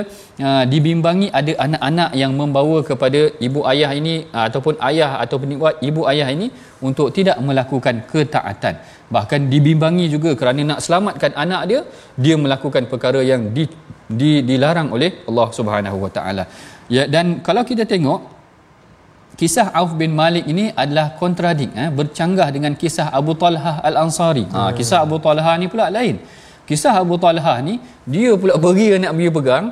uh, 0.47 0.65
dibimbangi 0.73 1.29
ada 1.39 1.53
anak-anak 1.67 2.11
yang 2.23 2.33
membawa 2.41 2.79
kepada 2.91 3.21
ibu 3.47 3.61
ayah 3.73 3.91
ini 4.01 4.15
uh, 4.37 4.45
ataupun 4.49 4.75
ayah 4.91 5.11
ataupun 5.25 5.49
ibu 5.91 6.03
ayah 6.13 6.29
ini 6.37 6.49
untuk 6.89 7.11
tidak 7.19 7.39
melakukan 7.49 8.07
ketaatan. 8.13 8.75
Bahkan 9.17 9.51
dibimbangi 9.53 10.07
juga 10.15 10.33
kerana 10.41 10.63
nak 10.73 10.81
selamatkan 10.87 11.35
anak 11.45 11.63
dia, 11.71 11.81
dia 12.25 12.37
melakukan 12.45 12.87
perkara 12.93 13.23
yang 13.33 13.51
di, 13.57 13.67
di, 14.21 14.31
dilarang 14.51 14.95
oleh 14.95 15.11
Allah 15.27 15.49
Subhanahu 15.59 15.99
Wa 16.07 16.13
Taala. 16.19 16.45
Ya 16.97 17.07
dan 17.15 17.43
kalau 17.47 17.65
kita 17.71 17.83
tengok 17.95 18.40
kisah 19.39 19.71
Auf 19.75 19.95
bin 20.01 20.13
Malik 20.15 20.45
ini 20.47 20.73
adalah 20.75 21.15
kontradik 21.21 21.71
eh, 21.77 21.91
bercanggah 21.91 22.49
dengan 22.55 22.73
kisah 22.75 23.13
Abu 23.13 23.35
Talha 23.35 23.83
Al-Ansari. 23.85 24.47
Ha, 24.51 24.73
kisah 24.79 25.05
Abu 25.07 25.17
Talha 25.23 25.53
ni 25.61 25.67
pula 25.71 25.87
lain. 25.93 26.19
Kisah 26.71 26.95
Abu 27.03 27.19
Talha 27.19 27.59
ni 27.67 27.83
dia 28.07 28.39
pula 28.39 28.55
beri 28.55 28.95
nak 29.03 29.13
bagi 29.19 29.31
pegang 29.35 29.65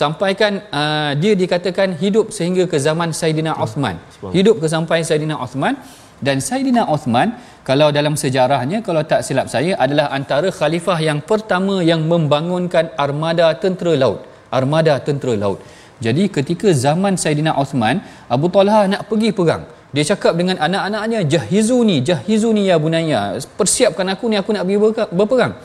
sampaikan 0.00 0.52
uh, 0.80 1.12
dia 1.22 1.32
dikatakan 1.42 1.96
hidup 2.02 2.28
sehingga 2.36 2.64
ke 2.72 2.76
zaman 2.86 3.12
Saidina 3.16 3.52
Uthman. 3.64 3.96
Hidup 4.36 4.60
ke 4.62 4.68
sampai 4.74 5.00
Saidina 5.08 5.36
Uthman 5.44 5.76
dan 6.20 6.40
Saidina 6.48 6.82
Uthman 6.94 7.36
kalau 7.68 7.88
dalam 7.98 8.14
sejarahnya 8.22 8.80
kalau 8.86 9.02
tak 9.12 9.20
silap 9.26 9.48
saya 9.54 9.72
adalah 9.84 10.06
antara 10.18 10.48
khalifah 10.58 10.98
yang 11.08 11.20
pertama 11.30 11.80
yang 11.90 12.04
membangunkan 12.12 12.92
armada 13.04 13.48
tentera 13.62 13.92
laut. 14.04 14.20
Armada 14.58 14.94
tentera 15.06 15.34
laut. 15.44 15.58
Jadi 15.96 16.28
ketika 16.28 16.68
zaman 16.76 17.16
Saidina 17.16 17.56
Uthman, 17.56 18.04
Abu 18.28 18.52
Talha 18.52 18.84
nak 18.84 19.08
pergi 19.08 19.32
perang. 19.32 19.64
Dia 19.96 20.04
cakap 20.12 20.36
dengan 20.36 20.60
anak-anaknya, 20.60 21.24
"Jahizuni, 21.24 22.04
jahizuni 22.04 22.68
ya 22.68 22.76
bunaya. 22.76 23.40
Persiapkan 23.56 24.04
aku 24.12 24.28
ni 24.28 24.36
aku 24.36 24.52
nak 24.52 24.68
pergi 24.68 24.78
berperang." 25.08 25.56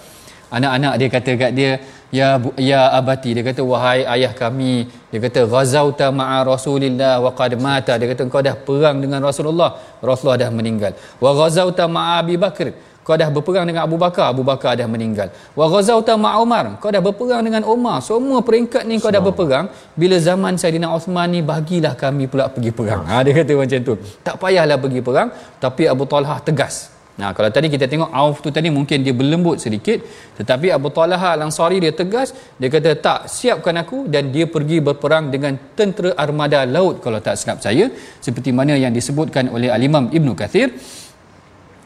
Anak-anak 0.51 0.93
dia 0.99 1.07
kata 1.11 1.31
kat 1.35 1.51
dia, 1.51 1.71
"Ya 2.11 2.39
ya 2.55 2.91
abati." 2.95 3.35
Dia 3.35 3.43
kata, 3.43 3.59
"Wahai 3.63 4.07
ayah 4.07 4.31
kami." 4.31 4.87
Dia 5.11 5.19
kata, 5.19 5.47
"Ghazauta 5.47 6.11
ma'a 6.15 6.47
Rasulillah 6.47 7.19
wa 7.19 7.31
qad 7.35 7.55
mata." 7.59 7.95
Dia 7.99 8.07
kata, 8.07 8.27
"Engkau 8.27 8.39
dah 8.39 8.55
perang 8.55 9.03
dengan 9.03 9.19
Rasulullah, 9.19 9.79
Rasulullah 9.99 10.47
dah 10.47 10.51
meninggal." 10.51 10.95
"Wa 11.19 11.31
ghazauta 11.35 11.91
ma'a 11.91 12.23
Abi 12.23 12.35
Bakr." 12.39 12.71
Kau 13.01 13.17
dah 13.17 13.29
berperang 13.33 13.65
dengan 13.65 13.83
Abu 13.87 13.97
Bakar 13.97 14.29
Abu 14.33 14.43
Bakar 14.45 14.77
dah 14.77 14.85
meninggal. 14.85 15.33
Wa 15.57 15.65
ghazauta 15.71 16.13
ma 16.15 16.37
Umar 16.37 16.77
kau 16.77 16.93
dah 16.93 17.01
berperang 17.01 17.41
dengan 17.41 17.65
Umar 17.65 17.99
semua 18.05 18.39
peringkat 18.45 18.83
ni 18.85 19.01
kau 19.01 19.11
dah 19.11 19.23
berperang. 19.23 19.67
Bila 19.97 20.15
zaman 20.21 20.55
Saidina 20.61 20.93
Uthman 20.93 21.27
ni 21.33 21.41
bagilah 21.41 21.93
kami 21.97 22.29
pula 22.31 22.47
pergi 22.53 22.71
perang. 22.71 23.03
Ha 23.09 23.25
dia 23.25 23.33
kata 23.35 23.53
macam 23.57 23.79
tu. 23.81 23.93
Tak 24.25 24.35
payahlah 24.41 24.77
pergi 24.77 25.01
perang 25.01 25.29
tapi 25.57 25.89
Abu 25.89 26.05
Talha 26.05 26.37
tegas. 26.41 27.01
Nah, 27.19 27.35
kalau 27.37 27.51
tadi 27.51 27.67
kita 27.67 27.85
tengok 27.91 28.09
Auf 28.09 28.39
tu 28.39 28.49
tadi 28.55 28.71
mungkin 28.71 29.03
dia 29.05 29.13
berlembut 29.13 29.59
sedikit, 29.59 29.99
tetapi 30.39 30.71
Abu 30.71 30.89
Talha 30.95 31.35
Al-Ansari 31.35 31.77
dia 31.83 31.93
tegas, 31.93 32.31
dia 32.57 32.71
kata 32.71 32.97
tak, 32.97 33.19
siapkan 33.27 33.75
aku. 33.83 34.07
Dan 34.07 34.31
dia 34.33 34.47
pergi 34.47 34.79
berperang 34.79 35.27
dengan 35.27 35.53
tentera 35.77 36.15
armada 36.15 36.63
laut 36.65 37.03
kalau 37.03 37.19
tak 37.19 37.35
silap 37.37 37.59
saya, 37.59 37.91
seperti 38.23 38.55
mana 38.55 38.79
yang 38.79 38.95
disebutkan 38.95 39.51
oleh 39.51 39.69
Al-Imam 39.69 40.07
Ibn 40.09 40.29
Kathir 40.39 40.71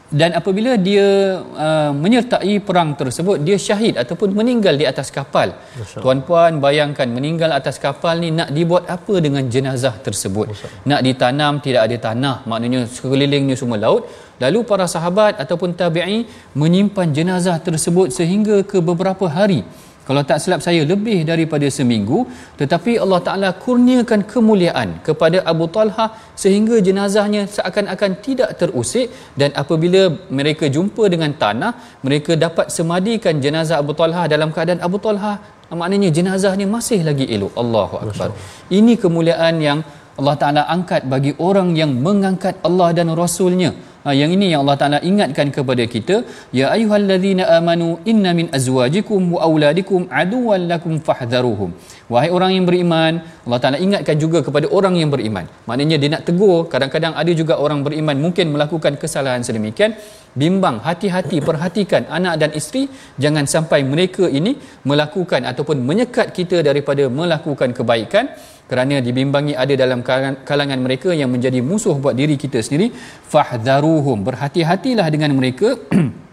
dan 0.06 0.38
apabila 0.38 0.78
dia 0.78 1.06
uh, 1.42 1.90
menyertai 1.90 2.62
perang 2.62 2.94
tersebut 2.94 3.42
dia 3.42 3.58
syahid 3.58 3.98
ataupun 3.98 4.38
meninggal 4.38 4.78
di 4.78 4.86
atas 4.86 5.10
kapal. 5.10 5.50
Tuan-puan 5.98 6.62
bayangkan 6.62 7.10
meninggal 7.10 7.50
atas 7.50 7.82
kapal 7.82 8.22
ni 8.22 8.30
nak 8.30 8.54
dibuat 8.54 8.86
apa 8.86 9.18
dengan 9.18 9.42
jenazah 9.50 9.98
tersebut? 10.06 10.46
Nak 10.86 11.00
ditanam 11.02 11.58
tidak 11.58 11.90
ada 11.90 11.96
tanah. 12.06 12.36
Maknanya 12.46 12.86
sekelilingnya 12.86 13.58
semua 13.58 13.82
laut. 13.82 14.06
Lalu 14.38 14.62
para 14.70 14.86
sahabat 14.86 15.42
ataupun 15.42 15.74
tabi'i 15.74 16.28
menyimpan 16.54 17.10
jenazah 17.10 17.58
tersebut 17.58 18.14
sehingga 18.14 18.62
ke 18.62 18.78
beberapa 18.78 19.26
hari 19.26 19.66
kalau 20.08 20.22
tak 20.28 20.38
silap 20.42 20.60
saya 20.66 20.82
lebih 20.92 21.18
daripada 21.30 21.66
seminggu 21.78 22.18
tetapi 22.60 22.92
Allah 23.04 23.20
Taala 23.26 23.48
kurniakan 23.64 24.20
kemuliaan 24.32 24.88
kepada 25.06 25.40
Abu 25.52 25.66
Talha 25.76 26.06
sehingga 26.42 26.78
jenazahnya 26.88 27.42
seakan-akan 27.56 28.12
tidak 28.26 28.50
terusik 28.60 29.10
dan 29.40 29.50
apabila 29.62 30.02
mereka 30.38 30.66
jumpa 30.76 31.04
dengan 31.14 31.34
tanah 31.42 31.72
mereka 32.06 32.34
dapat 32.46 32.68
semadikan 32.78 33.36
jenazah 33.46 33.78
Abu 33.82 33.94
Talha 34.00 34.24
dalam 34.34 34.50
keadaan 34.56 34.82
Abu 34.88 35.00
Talha 35.06 35.34
maknanya 35.80 36.10
jenazahnya 36.16 36.66
masih 36.76 37.00
lagi 37.08 37.26
elok. 37.34 37.52
Allahu 37.62 37.94
akbar. 38.04 38.28
Ini 38.78 38.94
kemuliaan 39.02 39.56
yang 39.68 39.78
Allah 40.20 40.36
Taala 40.42 40.62
angkat 40.74 41.02
bagi 41.12 41.32
orang 41.48 41.68
yang 41.80 41.92
mengangkat 42.06 42.54
Allah 42.68 42.88
dan 42.98 43.10
rasulnya 43.22 43.70
yang 44.14 44.30
ini 44.30 44.52
yang 44.52 44.62
Allah 44.62 44.76
Taala 44.80 44.98
ingatkan 45.10 45.50
kepada 45.56 45.84
kita, 45.94 46.16
ya 46.58 46.70
ayyuhallazina 46.74 47.48
amanu 47.58 47.98
inna 48.12 48.30
min 48.38 48.46
azwajikum 48.58 49.34
wa 49.34 49.40
auladikum 49.48 50.06
aduwwan 50.22 50.68
lakum 50.72 51.00
fahdharuhum. 51.08 51.72
Wahai 52.12 52.30
orang 52.30 52.54
yang 52.54 52.66
beriman, 52.70 53.24
Allah 53.46 53.60
Taala 53.62 53.78
ingatkan 53.86 54.14
juga 54.24 54.44
kepada 54.46 54.68
orang 54.70 54.94
yang 55.00 55.10
beriman. 55.14 55.50
Maknanya 55.66 55.96
dia 56.02 56.10
nak 56.14 56.22
tegur, 56.28 56.70
kadang-kadang 56.70 57.18
ada 57.18 57.32
juga 57.34 57.58
orang 57.58 57.82
beriman 57.82 58.14
mungkin 58.14 58.54
melakukan 58.54 58.94
kesalahan 58.94 59.42
sedemikian, 59.42 59.98
bimbang, 60.36 60.84
hati-hati 60.84 61.40
perhatikan 61.40 62.04
anak 62.12 62.34
dan 62.42 62.50
isteri. 62.52 62.84
Jangan 63.16 63.48
sampai 63.54 63.80
mereka 63.82 64.28
ini 64.28 64.52
melakukan 64.84 65.42
ataupun 65.50 65.80
menyekat 65.88 66.30
kita 66.36 66.60
daripada 66.60 67.08
melakukan 67.08 67.72
kebaikan. 67.72 68.26
Kerana 68.66 68.98
dibimbangi 68.98 69.54
ada 69.54 69.74
dalam 69.78 70.02
kalangan 70.48 70.78
mereka 70.82 71.14
yang 71.14 71.30
menjadi 71.30 71.62
musuh 71.62 71.96
buat 72.02 72.18
diri 72.18 72.34
kita 72.34 72.58
sendiri. 72.66 72.90
Fahdharuhum 73.32 74.26
berhati-hatilah 74.26 75.06
dengan 75.14 75.32
mereka 75.38 75.78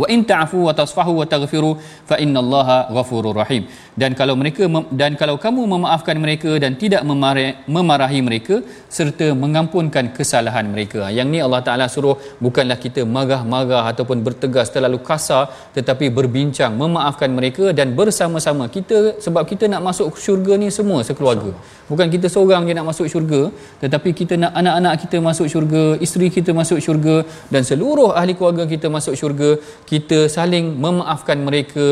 wa 0.00 0.06
in 0.14 0.20
ta'fu 0.30 0.58
wa 0.66 0.72
tasfahu 0.80 1.12
wa 1.20 1.26
taghfiru 1.32 1.70
fa 2.10 2.16
innallaha 2.24 2.76
ghafurur 2.96 3.36
rahim. 3.40 3.64
Dan 4.00 4.12
kalau 4.20 4.34
mereka 4.40 4.64
dan 5.00 5.12
kalau 5.20 5.36
kamu 5.44 5.62
memaafkan 5.72 6.16
mereka 6.24 6.50
dan 6.62 6.72
tidak 6.82 7.02
memarahi, 7.10 7.50
memarahi 7.76 8.20
mereka 8.28 8.56
serta 8.96 9.26
mengampunkan 9.42 10.06
kesalahan 10.16 10.66
mereka. 10.74 11.12
Yang 11.18 11.28
ni 11.32 11.40
Allah 11.46 11.60
Taala 11.66 11.86
suruh 11.94 12.16
bukanlah 12.44 12.78
kita 12.84 13.04
marah-marah 13.16 13.84
ataupun 13.92 14.24
bertegas 14.26 14.72
terlalu 14.74 15.00
kasar 15.08 15.44
tetapi 15.76 16.08
berbincang 16.18 16.72
memaafkan 16.82 17.30
mereka 17.38 17.66
dan 17.78 17.92
bersama-sama 17.98 18.66
kita 18.76 19.20
sebab 19.24 19.44
kita 19.50 19.68
nak 19.72 19.84
masuk 19.88 20.16
syurga 20.24 20.56
ni 20.62 20.68
semua 20.78 21.00
sekeluarga. 21.08 21.52
Bukan 21.90 22.08
kita 22.14 22.26
seorang 22.32 22.64
je 22.68 22.72
nak 22.78 22.88
masuk 22.90 23.06
syurga 23.12 23.42
tetapi 23.84 24.10
kita 24.20 24.34
nak 24.42 24.52
anak-anak 24.60 24.94
kita 25.04 25.16
masuk 25.28 25.46
syurga 25.52 25.84
isteri 26.06 26.28
kita 26.36 26.50
masuk 26.60 26.80
syurga 26.80 27.16
dan 27.52 27.62
seluruh 27.70 28.10
ahli 28.20 28.32
keluarga 28.38 28.64
kita 28.74 28.88
masuk 28.96 29.14
syurga 29.20 29.50
kita 29.90 30.18
saling 30.36 30.66
memaafkan 30.84 31.38
mereka 31.48 31.84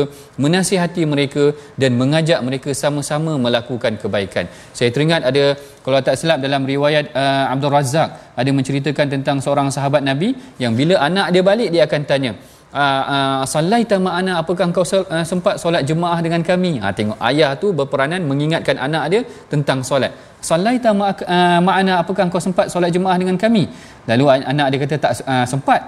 menasihati 0.43 1.03
mereka 1.13 1.43
dan 1.81 1.91
mengajak 2.01 2.39
mereka 2.47 2.71
sama-sama 2.81 3.35
melakukan 3.45 3.95
kebaikan. 4.01 4.45
Saya 4.77 4.89
teringat 4.95 5.21
ada 5.29 5.43
kalau 5.85 5.99
tak 6.07 6.15
silap 6.19 6.39
dalam 6.45 6.63
riwayat 6.71 7.13
uh, 7.21 7.45
Abdul 7.53 7.73
Razak 7.75 8.09
ada 8.41 8.49
menceritakan 8.57 9.07
tentang 9.13 9.37
seorang 9.45 9.69
sahabat 9.75 10.01
Nabi 10.09 10.31
yang 10.63 10.73
bila 10.79 10.97
anak 11.09 11.27
dia 11.33 11.43
balik 11.51 11.69
dia 11.73 11.83
akan 11.89 12.01
tanya 12.11 12.31
uh, 12.73 13.03
uh, 13.15 13.41
sallaita 13.53 13.95
ma'ana 14.07 14.39
apakah 14.41 14.65
engkau 14.69 14.85
uh, 14.87 15.25
sempat 15.31 15.55
solat 15.63 15.83
jemaah 15.89 16.19
dengan 16.25 16.41
kami? 16.49 16.79
Ha 16.81 16.91
tengok 16.99 17.19
ayah 17.29 17.51
tu 17.61 17.69
berperanan 17.79 18.23
mengingatkan 18.31 18.79
anak 18.87 19.03
dia 19.13 19.21
tentang 19.51 19.81
solat. 19.91 20.11
Sallaita 20.41 20.89
ma'ana 20.97 22.01
apakah 22.01 22.25
engkau 22.27 22.41
sempat 22.41 22.73
solat 22.73 22.89
jemaah 22.95 23.17
dengan 23.21 23.37
kami? 23.37 23.69
Lalu 24.09 24.25
anak 24.51 24.67
dia 24.73 24.79
kata 24.83 24.95
tak 24.97 25.13
sempat. 25.53 25.81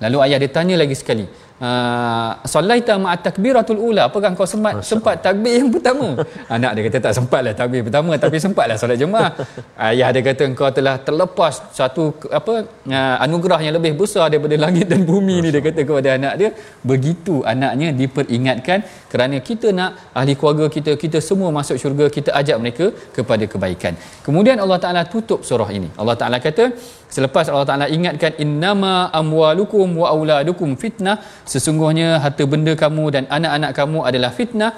Lalu 0.00 0.18
ayah 0.24 0.38
dia 0.42 0.50
tanya 0.50 0.74
lagi 0.80 0.96
sekali 0.96 1.28
Ah, 1.60 2.40
sallaita 2.48 2.96
ma 2.96 3.12
takbiratul 3.20 3.76
ula. 3.76 4.08
Apakah 4.08 4.32
kau 4.32 4.48
sempat 4.48 4.80
sempat 4.90 5.20
takbir 5.20 5.60
yang 5.60 5.68
pertama? 5.68 6.16
Anak 6.48 6.70
dia 6.72 6.82
kata 6.88 6.98
tak 7.06 7.14
sempatlah 7.20 7.52
takbir 7.52 7.84
pertama 7.84 8.16
tapi 8.16 8.40
sempatlah 8.40 8.76
solat 8.80 8.96
jemaah 8.96 9.36
ayah 9.92 10.08
dia 10.08 10.24
kata 10.24 10.48
engkau 10.48 10.72
telah 10.78 10.96
terlepas 11.06 11.60
satu 11.78 12.16
apa 12.38 12.64
uh, 12.64 13.16
anugerah 13.24 13.60
yang 13.60 13.76
lebih 13.76 13.92
besar 13.92 14.32
daripada 14.32 14.56
langit 14.56 14.88
dan 14.88 15.04
bumi 15.10 15.36
ni 15.44 15.48
dia 15.52 15.60
kata 15.60 15.84
kepada 15.84 16.08
anak 16.16 16.34
dia. 16.40 16.50
Begitu 16.80 17.44
anaknya 17.52 17.92
diperingatkan 17.92 18.78
kerana 19.12 19.36
kita 19.44 19.68
nak 19.76 20.16
ahli 20.16 20.40
keluarga 20.40 20.64
kita 20.72 20.96
kita 20.96 21.20
semua 21.20 21.52
masuk 21.52 21.76
syurga 21.76 22.08
kita 22.08 22.32
ajak 22.40 22.56
mereka 22.56 22.88
kepada 23.12 23.44
kebaikan. 23.44 24.00
Kemudian 24.24 24.56
Allah 24.64 24.80
Taala 24.80 25.04
tutup 25.04 25.44
surah 25.44 25.68
ini. 25.68 25.92
Allah 26.00 26.16
Taala 26.16 26.40
kata 26.40 26.72
Selepas 27.10 27.50
Allah 27.50 27.66
Taala 27.70 27.86
ingatkan 27.96 28.38
innama 28.44 29.10
amwalukum 29.20 29.90
wa 30.00 30.06
auladukum 30.14 30.78
fitnah, 30.82 31.18
sesungguhnya 31.52 32.22
harta 32.22 32.46
benda 32.46 32.72
kamu 32.78 33.04
dan 33.14 33.24
anak-anak 33.26 33.70
kamu 33.74 33.98
adalah 34.08 34.30
fitnah. 34.30 34.72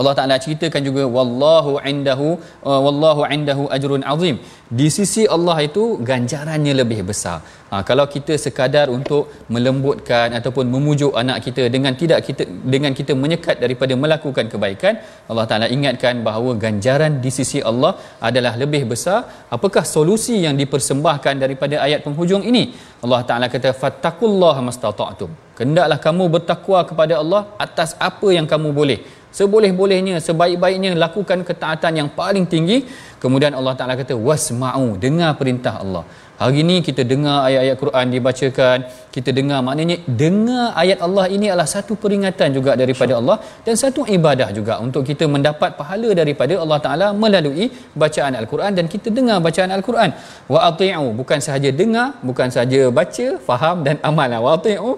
Allah 0.00 0.12
Taala 0.18 0.36
ceritakan 0.44 0.82
juga 0.88 1.02
wallahu 1.16 1.72
indahu 1.90 2.28
uh, 2.68 2.80
wallahu 2.86 3.22
indahu 3.36 3.64
ajrun 3.76 4.04
azim. 4.12 4.36
Di 4.78 4.88
sisi 4.96 5.22
Allah 5.36 5.56
itu 5.68 5.82
ganjarannya 6.10 6.72
lebih 6.80 7.00
besar. 7.10 7.38
Ha, 7.70 7.82
kalau 7.88 8.04
kita 8.14 8.34
sekadar 8.44 8.86
untuk 8.96 9.22
melembutkan 9.54 10.28
ataupun 10.38 10.66
memujuk 10.74 11.12
anak 11.22 11.38
kita 11.46 11.62
dengan 11.74 11.92
tidak 12.00 12.20
kita 12.26 12.44
dengan 12.74 12.92
kita 12.98 13.12
menyekat 13.22 13.56
daripada 13.64 13.94
melakukan 14.02 14.46
kebaikan, 14.52 14.94
Allah 15.30 15.46
Taala 15.50 15.66
ingatkan 15.76 16.22
bahawa 16.28 16.52
ganjaran 16.64 17.18
di 17.24 17.30
sisi 17.38 17.60
Allah 17.70 17.92
adalah 18.28 18.54
lebih 18.62 18.82
besar. 18.92 19.20
Apakah 19.56 19.84
solusi 19.94 20.36
yang 20.46 20.56
dipersembahkan 20.62 21.34
daripada 21.44 21.78
ayat 21.86 22.02
penghujung 22.06 22.44
ini? 22.50 22.64
Allah 23.04 23.20
Taala 23.30 23.48
kata 23.54 23.72
fattaqullaha 23.82 24.62
mastata'tum. 24.68 25.30
Hendaklah 25.62 25.98
kamu 26.06 26.24
bertakwa 26.34 26.78
kepada 26.90 27.14
Allah 27.22 27.42
atas 27.66 27.90
apa 28.10 28.28
yang 28.36 28.46
kamu 28.52 28.70
boleh 28.80 28.98
seboleh-bolehnya 29.38 30.16
sebaik-baiknya 30.26 30.90
lakukan 31.04 31.40
ketaatan 31.48 31.92
yang 32.00 32.08
paling 32.20 32.46
tinggi. 32.54 32.78
Kemudian 33.22 33.52
Allah 33.58 33.74
Taala 33.78 33.94
kata 34.00 34.14
wasma'u 34.28 34.86
dengar 35.04 35.30
perintah 35.40 35.74
Allah. 35.84 36.04
Hari 36.34 36.66
ini 36.66 36.76
kita 36.86 37.02
dengar 37.10 37.36
ayat-ayat 37.46 37.76
Quran 37.82 38.06
dibacakan. 38.14 38.78
Kita 39.14 39.30
dengar 39.38 39.58
maknanya 39.66 39.96
dengar 40.20 40.64
ayat 40.82 40.98
Allah 41.06 41.24
ini 41.34 41.46
adalah 41.50 41.68
satu 41.74 41.94
peringatan 42.02 42.48
juga 42.56 42.74
daripada 42.80 43.12
Allah 43.20 43.36
dan 43.66 43.74
satu 43.82 44.02
ibadah 44.16 44.48
juga 44.58 44.82
untuk 44.86 45.06
kita 45.10 45.30
mendapat 45.34 45.78
pahala 45.80 46.10
daripada 46.20 46.54
Allah 46.62 46.78
Taala 46.86 47.08
melalui 47.24 47.70
bacaan 48.02 48.34
al-Quran 48.40 48.72
dan 48.78 48.86
kita 48.94 49.14
dengar 49.18 49.38
bacaan 49.46 49.70
al-Quran. 49.78 50.10
Wa 50.50 50.60
ati'u 50.70 51.06
bukan 51.20 51.38
sahaja 51.46 51.70
dengar 51.82 52.08
bukan 52.28 52.50
sahaja 52.50 52.82
baca 52.98 53.26
faham 53.48 53.86
dan 53.86 53.96
amal 54.10 54.34
wa 54.46 54.52
ati'u 54.58 54.90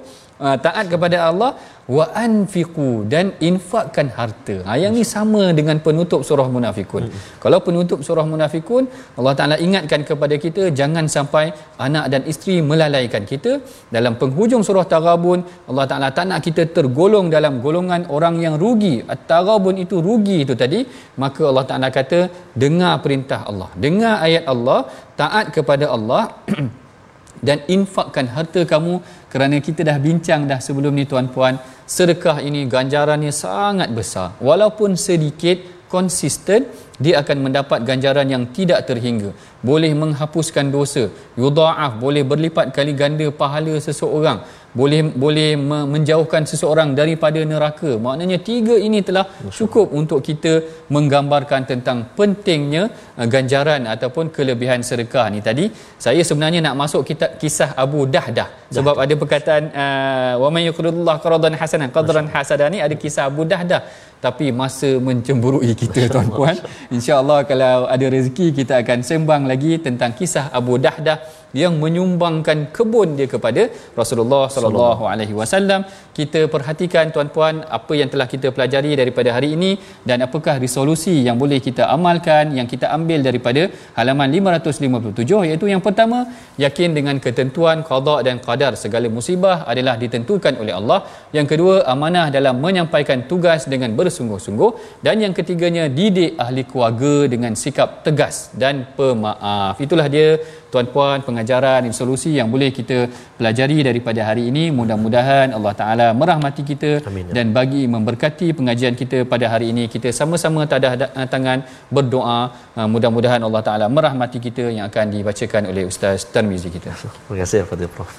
uh, 0.45 0.57
taat 0.67 0.87
kepada 0.93 1.17
Allah 1.29 1.51
wa 1.97 2.05
anfiqu 2.25 2.89
dan 3.13 3.27
infakkan 3.49 4.09
harta. 4.17 4.57
Ha 4.67 4.75
yang 4.83 4.93
ni 4.99 5.05
sama 5.15 5.43
dengan 5.59 5.79
penutup 5.87 6.21
surah 6.29 6.47
munafikun. 6.55 7.05
Hmm. 7.07 7.21
Kalau 7.45 7.59
penutup 7.67 8.01
surah 8.07 8.27
munafikun 8.33 8.85
Allah 9.19 9.35
Taala 9.39 9.57
ingatkan 9.67 10.03
kepada 10.11 10.35
kita 10.45 10.63
jangan 10.81 11.07
sampai 11.17 11.45
anak 11.87 12.07
dan 12.13 12.23
isteri 12.33 12.57
melalaikan 12.71 13.25
kita. 13.33 13.53
Dalam 13.97 14.15
penghujung 14.23 14.65
surah 14.69 14.87
Taghabun 14.95 15.41
Allah 15.71 15.87
Taala 15.91 16.09
tak 16.17 16.27
nak 16.31 16.41
kita 16.47 16.65
tergolong 16.79 17.29
dalam 17.37 17.63
golongan 17.67 18.05
orang 18.17 18.39
yang 18.47 18.57
rugi. 18.65 18.97
At-Taghabun 19.15 19.79
itu 19.85 19.99
rugi 20.09 20.39
itu 20.47 20.57
tadi, 20.63 20.83
maka 21.23 21.43
Allah 21.51 21.67
Taala 21.71 21.91
kata 21.99 22.21
dengar 22.65 22.95
perintah 23.05 23.41
Allah. 23.51 23.71
Dengar 23.87 24.17
ayat 24.27 24.45
Allah, 24.55 24.81
taat 25.21 25.47
kepada 25.57 25.87
Allah 25.97 26.25
dan 27.47 27.59
infakkan 27.75 28.27
harta 28.37 28.61
kamu 28.73 28.95
kerana 29.37 29.61
kita 29.61 29.85
dah 29.85 30.01
bincang 30.01 30.49
dah 30.49 30.57
sebelum 30.57 30.97
ni 30.97 31.05
tuan-puan 31.05 31.61
sedekah 31.85 32.41
ini 32.41 32.65
ganjarannya 32.65 33.29
sangat 33.29 33.93
besar. 33.93 34.33
Walaupun 34.41 34.97
sedikit 34.97 35.61
konsisten 35.93 36.65
dia 37.05 37.15
akan 37.23 37.37
mendapat 37.47 37.81
ganjaran 37.89 38.29
yang 38.35 38.45
tidak 38.57 38.81
terhingga. 38.89 39.31
Boleh 39.69 39.93
menghapuskan 40.03 40.67
dosa. 40.77 41.05
Yudha'af 41.43 41.93
boleh 42.05 42.23
berlipat 42.31 42.73
kali 42.77 42.93
ganda 43.01 43.27
pahala 43.41 43.75
seseorang. 43.87 44.41
Boleh 44.77 45.01
boleh 45.23 45.51
menjauhkan 45.93 46.45
seseorang 46.51 46.89
daripada 46.99 47.41
neraka. 47.53 47.91
Maknanya 48.07 48.39
tiga 48.49 48.77
ini 48.87 49.01
telah 49.09 49.25
cukup 49.59 49.89
untuk 50.01 50.21
kita 50.29 50.53
menggambarkan 50.95 51.65
tentang 51.71 51.99
pentingnya 52.19 52.83
uh, 53.17 53.27
ganjaran 53.35 53.89
ataupun 53.95 54.29
kelebihan 54.37 54.85
sedekah 54.89 55.27
ni 55.33 55.41
tadi. 55.49 55.65
Saya 55.97 56.21
sebenarnya 56.29 56.61
nak 56.67 56.77
masuk 56.83 57.09
kita 57.11 57.41
kisah 57.41 57.73
Abu 57.85 58.05
Dahdah. 58.05 58.49
Sebab 58.77 58.97
ada 59.05 59.15
perkataan 59.23 59.65
uh, 59.85 60.33
wa 60.45 60.49
may 60.53 60.69
yuqridullah 60.69 61.17
qaradan 61.25 61.57
hasanan. 61.61 61.89
Qadran 61.97 62.29
hasadan 62.37 62.69
ni 62.77 62.81
ada 62.87 62.93
kisah 63.05 63.25
Abu 63.33 63.49
Dahdah 63.49 63.81
tapi 64.21 64.51
masa 64.51 64.97
mencemburui 64.97 65.77
kita 65.77 66.07
tuan-puan 66.13 66.57
insyaallah 66.89 67.45
kalau 67.45 67.87
ada 67.87 68.07
rezeki 68.09 68.57
kita 68.57 68.81
akan 68.83 69.05
sembang 69.05 69.45
lagi 69.45 69.77
tentang 69.79 70.17
kisah 70.17 70.49
Abu 70.51 70.81
Dahdah 70.81 71.21
yang 71.63 71.75
menyumbangkan 71.83 72.59
kebun 72.77 73.09
dia 73.19 73.29
kepada 73.35 73.63
Rasulullah 74.01 74.45
sallallahu 74.55 75.05
alaihi 75.13 75.35
wasallam. 75.41 75.83
Kita 76.19 76.41
perhatikan 76.53 77.13
tuan-puan 77.15 77.55
apa 77.77 77.93
yang 78.01 78.09
telah 78.13 78.27
kita 78.33 78.49
pelajari 78.57 78.93
daripada 79.01 79.31
hari 79.37 79.49
ini 79.57 79.71
dan 80.09 80.25
apakah 80.27 80.55
resolusi 80.65 81.15
yang 81.27 81.37
boleh 81.43 81.59
kita 81.67 81.85
amalkan 81.97 82.57
yang 82.59 82.69
kita 82.73 82.87
ambil 82.97 83.21
daripada 83.29 83.63
halaman 83.99 84.29
557 84.39 85.49
iaitu 85.49 85.67
yang 85.73 85.83
pertama 85.87 86.19
yakin 86.65 86.91
dengan 86.99 87.17
ketentuan 87.27 87.85
qada 87.91 88.17
dan 88.27 88.37
qadar 88.47 88.73
segala 88.85 89.09
musibah 89.17 89.57
adalah 89.73 89.95
ditentukan 90.03 90.57
oleh 90.63 90.75
Allah. 90.81 91.01
Yang 91.37 91.47
kedua 91.53 91.75
amanah 91.95 92.27
dalam 92.37 92.57
menyampaikan 92.65 93.21
tugas 93.33 93.69
dengan 93.73 93.93
bersungguh-sungguh 93.99 94.71
dan 95.07 95.17
yang 95.25 95.35
ketiganya 95.39 95.87
didik 95.99 96.33
ahli 96.45 96.65
keluarga 96.71 97.15
dengan 97.35 97.53
sikap 97.63 97.89
tegas 98.07 98.37
dan 98.63 98.89
pemaaf. 98.97 99.77
Itulah 99.87 100.09
dia 100.15 100.29
tuan-puan 100.77 101.19
pengajaran 101.27 101.83
solusi 101.99 102.31
yang 102.37 102.49
boleh 102.55 102.69
kita 102.79 102.97
pelajari 103.39 103.79
daripada 103.89 104.21
hari 104.29 104.45
ini. 104.53 104.65
Mudah-mudahan 104.79 105.49
Allah 105.57 105.75
Taala 105.81 106.07
merahmati 106.21 106.63
kita 106.71 106.91
Amin. 107.11 107.25
Ya. 107.29 107.33
dan 107.37 107.47
bagi 107.59 107.83
memberkati 107.95 108.47
pengajian 108.59 108.95
kita 109.01 109.19
pada 109.33 109.47
hari 109.53 109.67
ini. 109.73 109.85
Kita 109.95 110.09
sama-sama 110.21 110.61
tadah 110.73 110.93
tangan 111.35 111.59
berdoa. 111.97 112.41
Uh, 112.77 112.89
mudah-mudahan 112.95 113.41
Allah 113.49 113.63
Taala 113.69 113.87
merahmati 113.99 114.39
kita 114.47 114.65
yang 114.77 114.85
akan 114.91 115.07
dibacakan 115.17 115.63
oleh 115.73 115.85
Ustaz 115.93 116.19
Tarmizi 116.35 116.69
kita. 116.77 116.91
Terima 117.01 117.37
kasih 117.41 117.59
kepada 117.65 117.85
Prof. 117.95 118.11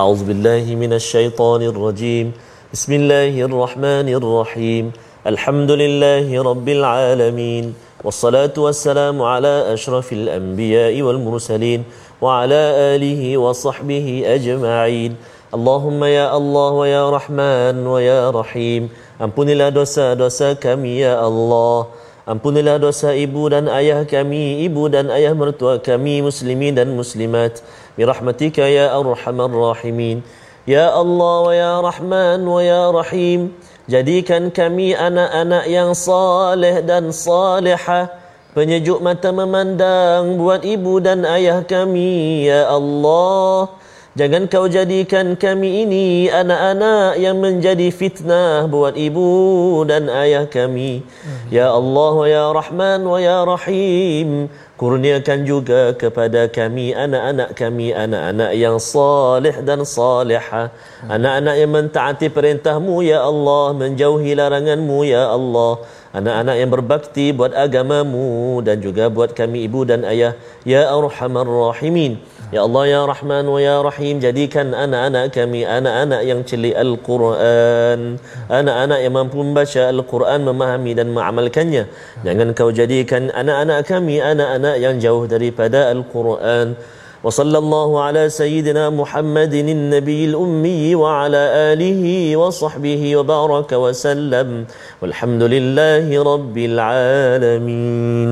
A'udzubillahi 0.00 0.72
minasyaitonirrajim. 0.82 2.26
Bismillahirrahmanirrahim. 2.74 4.84
Alhamdulillahi 5.30 6.34
rabbil 6.50 6.84
alamin 6.90 7.64
والصلاة 8.03 8.53
والسلام 8.57 9.21
على 9.21 9.73
أشرف 9.73 10.13
الأنبياء 10.13 11.01
والمرسلين 11.01 11.83
وعلى 12.21 12.61
آله 12.95 13.21
وصحبه 13.37 14.07
أجمعين 14.25 15.11
اللهم 15.53 16.01
يا 16.03 16.37
الله 16.37 16.71
ويا 16.71 17.03
رحمن 17.09 17.75
ويا 17.87 18.29
رحيم 18.29 18.83
Ampunilah 19.15 19.71
dosa-dosa 19.71 20.59
kami 20.59 20.99
ya 20.99 21.15
Allah 21.15 21.87
Ampunilah 22.27 22.83
dosa 22.83 23.15
ibu 23.15 23.47
dan 23.47 23.71
ayah 23.71 24.03
kami 24.03 24.67
Ibu 24.67 24.91
dan 24.91 25.07
ayah 25.07 25.31
mertua 25.31 25.79
kami 25.79 26.19
Muslimin 26.19 26.75
dan 26.75 26.91
muslimat 26.91 27.63
Birahmatika 27.95 28.67
ya 28.67 28.91
arhamar 28.91 29.47
rahimin 29.47 30.19
Ya 30.70 30.86
Allah 30.94 31.38
wa 31.42 31.50
ya 31.50 31.74
Rahman 31.82 32.46
wa 32.46 32.62
ya 32.62 32.94
Rahim 32.94 33.50
Jadikan 33.90 34.54
kami 34.54 34.94
anak-anak 34.94 35.66
yang 35.66 35.98
saleh 35.98 36.78
dan 36.86 37.10
salihah 37.10 38.06
Penyejuk 38.54 39.02
mata 39.02 39.34
memandang 39.34 40.38
buat 40.38 40.62
ibu 40.62 41.02
dan 41.02 41.26
ayah 41.26 41.66
kami 41.66 42.46
Ya 42.46 42.70
Allah 42.70 43.80
Jangan 44.10 44.50
kau 44.50 44.66
jadikan 44.66 45.38
kami 45.38 45.86
ini 45.86 46.26
anak-anak 46.26 47.14
yang 47.22 47.38
menjadi 47.38 47.94
fitnah 47.94 48.66
buat 48.66 48.98
ibu 48.98 49.86
dan 49.86 50.10
ayah 50.10 50.50
kami. 50.50 51.06
Ya 51.46 51.70
Allah 51.70 52.14
ya 52.26 52.44
Rahman 52.50 53.06
ya 53.22 53.46
Rahim. 53.46 54.50
Kurniakan 54.80 55.44
juga 55.44 55.92
kepada 55.92 56.48
kami 56.48 56.96
anak-anak 56.96 57.52
kami 57.52 57.92
anak-anak 57.92 58.56
yang 58.56 58.80
salih 58.80 59.52
dan 59.60 59.84
salihah. 59.84 60.72
Anak-anak 61.04 61.54
yang 61.60 61.68
mentaati 61.68 62.32
perintahmu 62.32 63.04
ya 63.04 63.20
Allah, 63.20 63.76
menjauhi 63.76 64.32
laranganmu 64.32 65.04
ya 65.04 65.36
Allah. 65.36 65.84
Anak-anak 66.10 66.56
yang 66.58 66.70
berbakti 66.74 67.30
buat 67.30 67.54
agamamu 67.54 68.58
dan 68.66 68.82
juga 68.82 69.06
buat 69.06 69.30
kami 69.30 69.70
ibu 69.70 69.86
dan 69.86 70.02
ayah. 70.02 70.34
Ya 70.66 70.90
Arhamar 70.90 71.46
Rahimin. 71.46 72.18
Ya 72.50 72.66
Allah 72.66 72.82
ya 72.90 73.00
Rahman 73.06 73.46
wa 73.46 73.62
ya 73.62 73.78
Rahim 73.78 74.18
jadikan 74.18 74.74
anak-anak 74.74 75.30
kami 75.30 75.62
anak-anak 75.62 76.26
yang 76.26 76.42
celik 76.42 76.74
Al-Quran. 76.74 78.18
Anak-anak 78.50 78.98
yang 79.06 79.14
mampu 79.14 79.38
membaca 79.38 79.86
Al-Quran 79.86 80.42
memahami 80.42 80.98
dan 80.98 81.14
mengamalkannya. 81.14 81.86
Jangan 82.26 82.58
kau 82.58 82.74
jadikan 82.74 83.30
anak-anak 83.30 83.86
kami 83.86 84.18
anak-anak 84.18 84.82
yang 84.82 84.98
jauh 84.98 85.30
daripada 85.30 85.94
Al-Quran 85.94 86.74
وصلى 87.25 87.57
الله 87.57 87.89
على 88.05 88.23
سيدنا 88.29 88.83
محمد 89.01 89.53
النبي 89.53 90.21
الأمي 90.25 90.95
وعلى 91.01 91.41
آله 91.71 92.03
وصحبه 92.41 93.01
وبارك 93.17 93.71
وسلم 93.83 94.49
والحمد 95.01 95.43
لله 95.53 96.05
رب 96.31 96.55
العالمين 96.69 98.29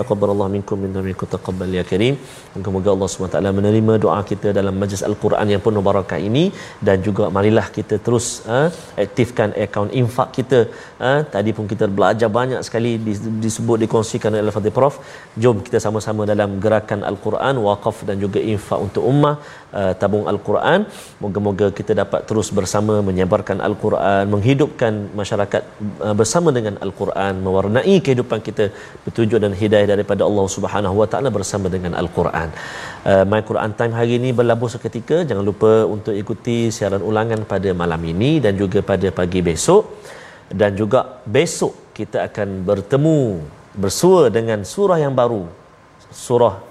تقبل 0.00 0.28
الله 0.34 0.48
منكم 0.56 0.76
منا 0.82 1.00
منكم 1.08 1.26
تقبل 1.36 1.68
يا 1.74 1.82
كريم 1.82 2.14
Moga-moga 2.58 2.88
Allah 2.94 3.08
SWT 3.08 3.38
menerima 3.58 3.94
doa 4.04 4.20
kita 4.30 4.48
dalam 4.58 4.74
majlis 4.82 5.02
Al-Quran 5.08 5.46
yang 5.52 5.62
penuh 5.66 5.82
barakah 5.88 6.18
ini 6.28 6.44
dan 6.86 6.96
juga 7.06 7.24
marilah 7.36 7.66
kita 7.76 7.96
terus 8.06 8.26
ha, 8.48 8.60
aktifkan 9.04 9.50
akaun 9.64 9.90
infak 10.00 10.28
kita. 10.38 10.60
Ha, 11.02 11.10
tadi 11.34 11.50
pun 11.56 11.66
kita 11.72 11.86
belajar 11.98 12.28
banyak 12.38 12.60
sekali 12.66 12.92
disebut 13.44 13.78
dikongsikan 13.84 14.32
oleh 14.34 14.44
Al-Fatih 14.46 14.74
Prof. 14.78 14.96
Jom 15.44 15.58
kita 15.66 15.78
sama-sama 15.86 16.24
dalam 16.32 16.56
gerakan 16.64 17.02
Al-Quran, 17.10 17.62
wakaf 17.68 17.98
dan 18.08 18.16
juga 18.23 18.39
infak 18.53 18.79
untuk 18.85 19.03
ummah 19.11 19.35
uh, 19.79 19.93
tabung 20.01 20.25
al-Quran. 20.31 20.79
Moga-moga 21.23 21.67
kita 21.79 21.93
dapat 22.01 22.21
terus 22.29 22.49
bersama 22.59 22.93
menyebarkan 23.09 23.57
al-Quran 23.67 24.23
menghidupkan 24.33 24.93
masyarakat 25.21 25.63
uh, 26.05 26.15
bersama 26.19 26.49
dengan 26.57 26.75
al-Quran 26.85 27.33
mewarnai 27.45 27.95
kehidupan 28.05 28.41
kita 28.47 28.65
petunjuk 29.05 29.39
dan 29.45 29.55
hidayah 29.61 29.87
daripada 29.93 30.21
Allah 30.29 30.45
Subhanahu 30.55 30.95
wa 31.01 31.07
taala 31.13 31.31
bersama 31.39 31.67
dengan 31.75 31.95
al-Quran. 32.01 32.49
Uh, 33.11 33.23
my 33.33 33.41
Quran 33.49 33.73
time 33.79 33.95
hari 33.99 34.13
ini 34.19 34.31
berlabuh 34.39 34.69
seketika. 34.75 35.17
Jangan 35.29 35.45
lupa 35.51 35.71
untuk 35.95 36.15
ikuti 36.23 36.57
siaran 36.77 37.03
ulangan 37.09 37.41
pada 37.53 37.71
malam 37.83 38.01
ini 38.13 38.31
dan 38.45 38.53
juga 38.63 38.81
pada 38.91 39.09
pagi 39.19 39.41
besok. 39.49 39.83
Dan 40.61 40.71
juga 40.79 40.99
besok 41.35 41.73
kita 41.97 42.17
akan 42.29 42.49
bertemu 42.69 43.19
bersua 43.83 44.29
dengan 44.37 44.59
surah 44.71 44.99
yang 45.01 45.13
baru 45.17 45.43
surah 46.13 46.61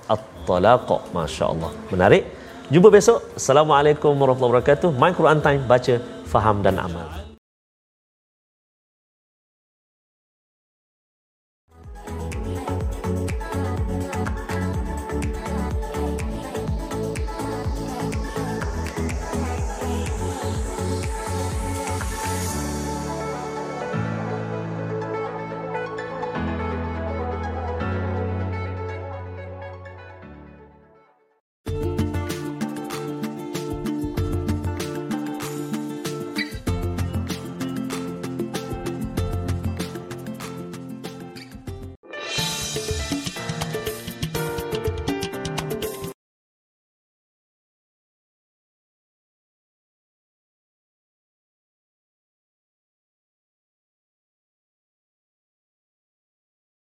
at-talaq. 0.43 1.15
masya-Allah. 1.15 1.71
Menarik. 1.95 2.27
Jumpa 2.75 2.91
besok. 2.91 3.23
Assalamualaikum 3.39 4.11
warahmatullahi 4.19 4.59
wabarakatuh. 4.59 4.91
My 4.99 5.15
Quran 5.15 5.39
time. 5.39 5.63
Baca 5.63 5.95
faham 6.27 6.65
dan 6.65 6.83
amal 6.83 7.22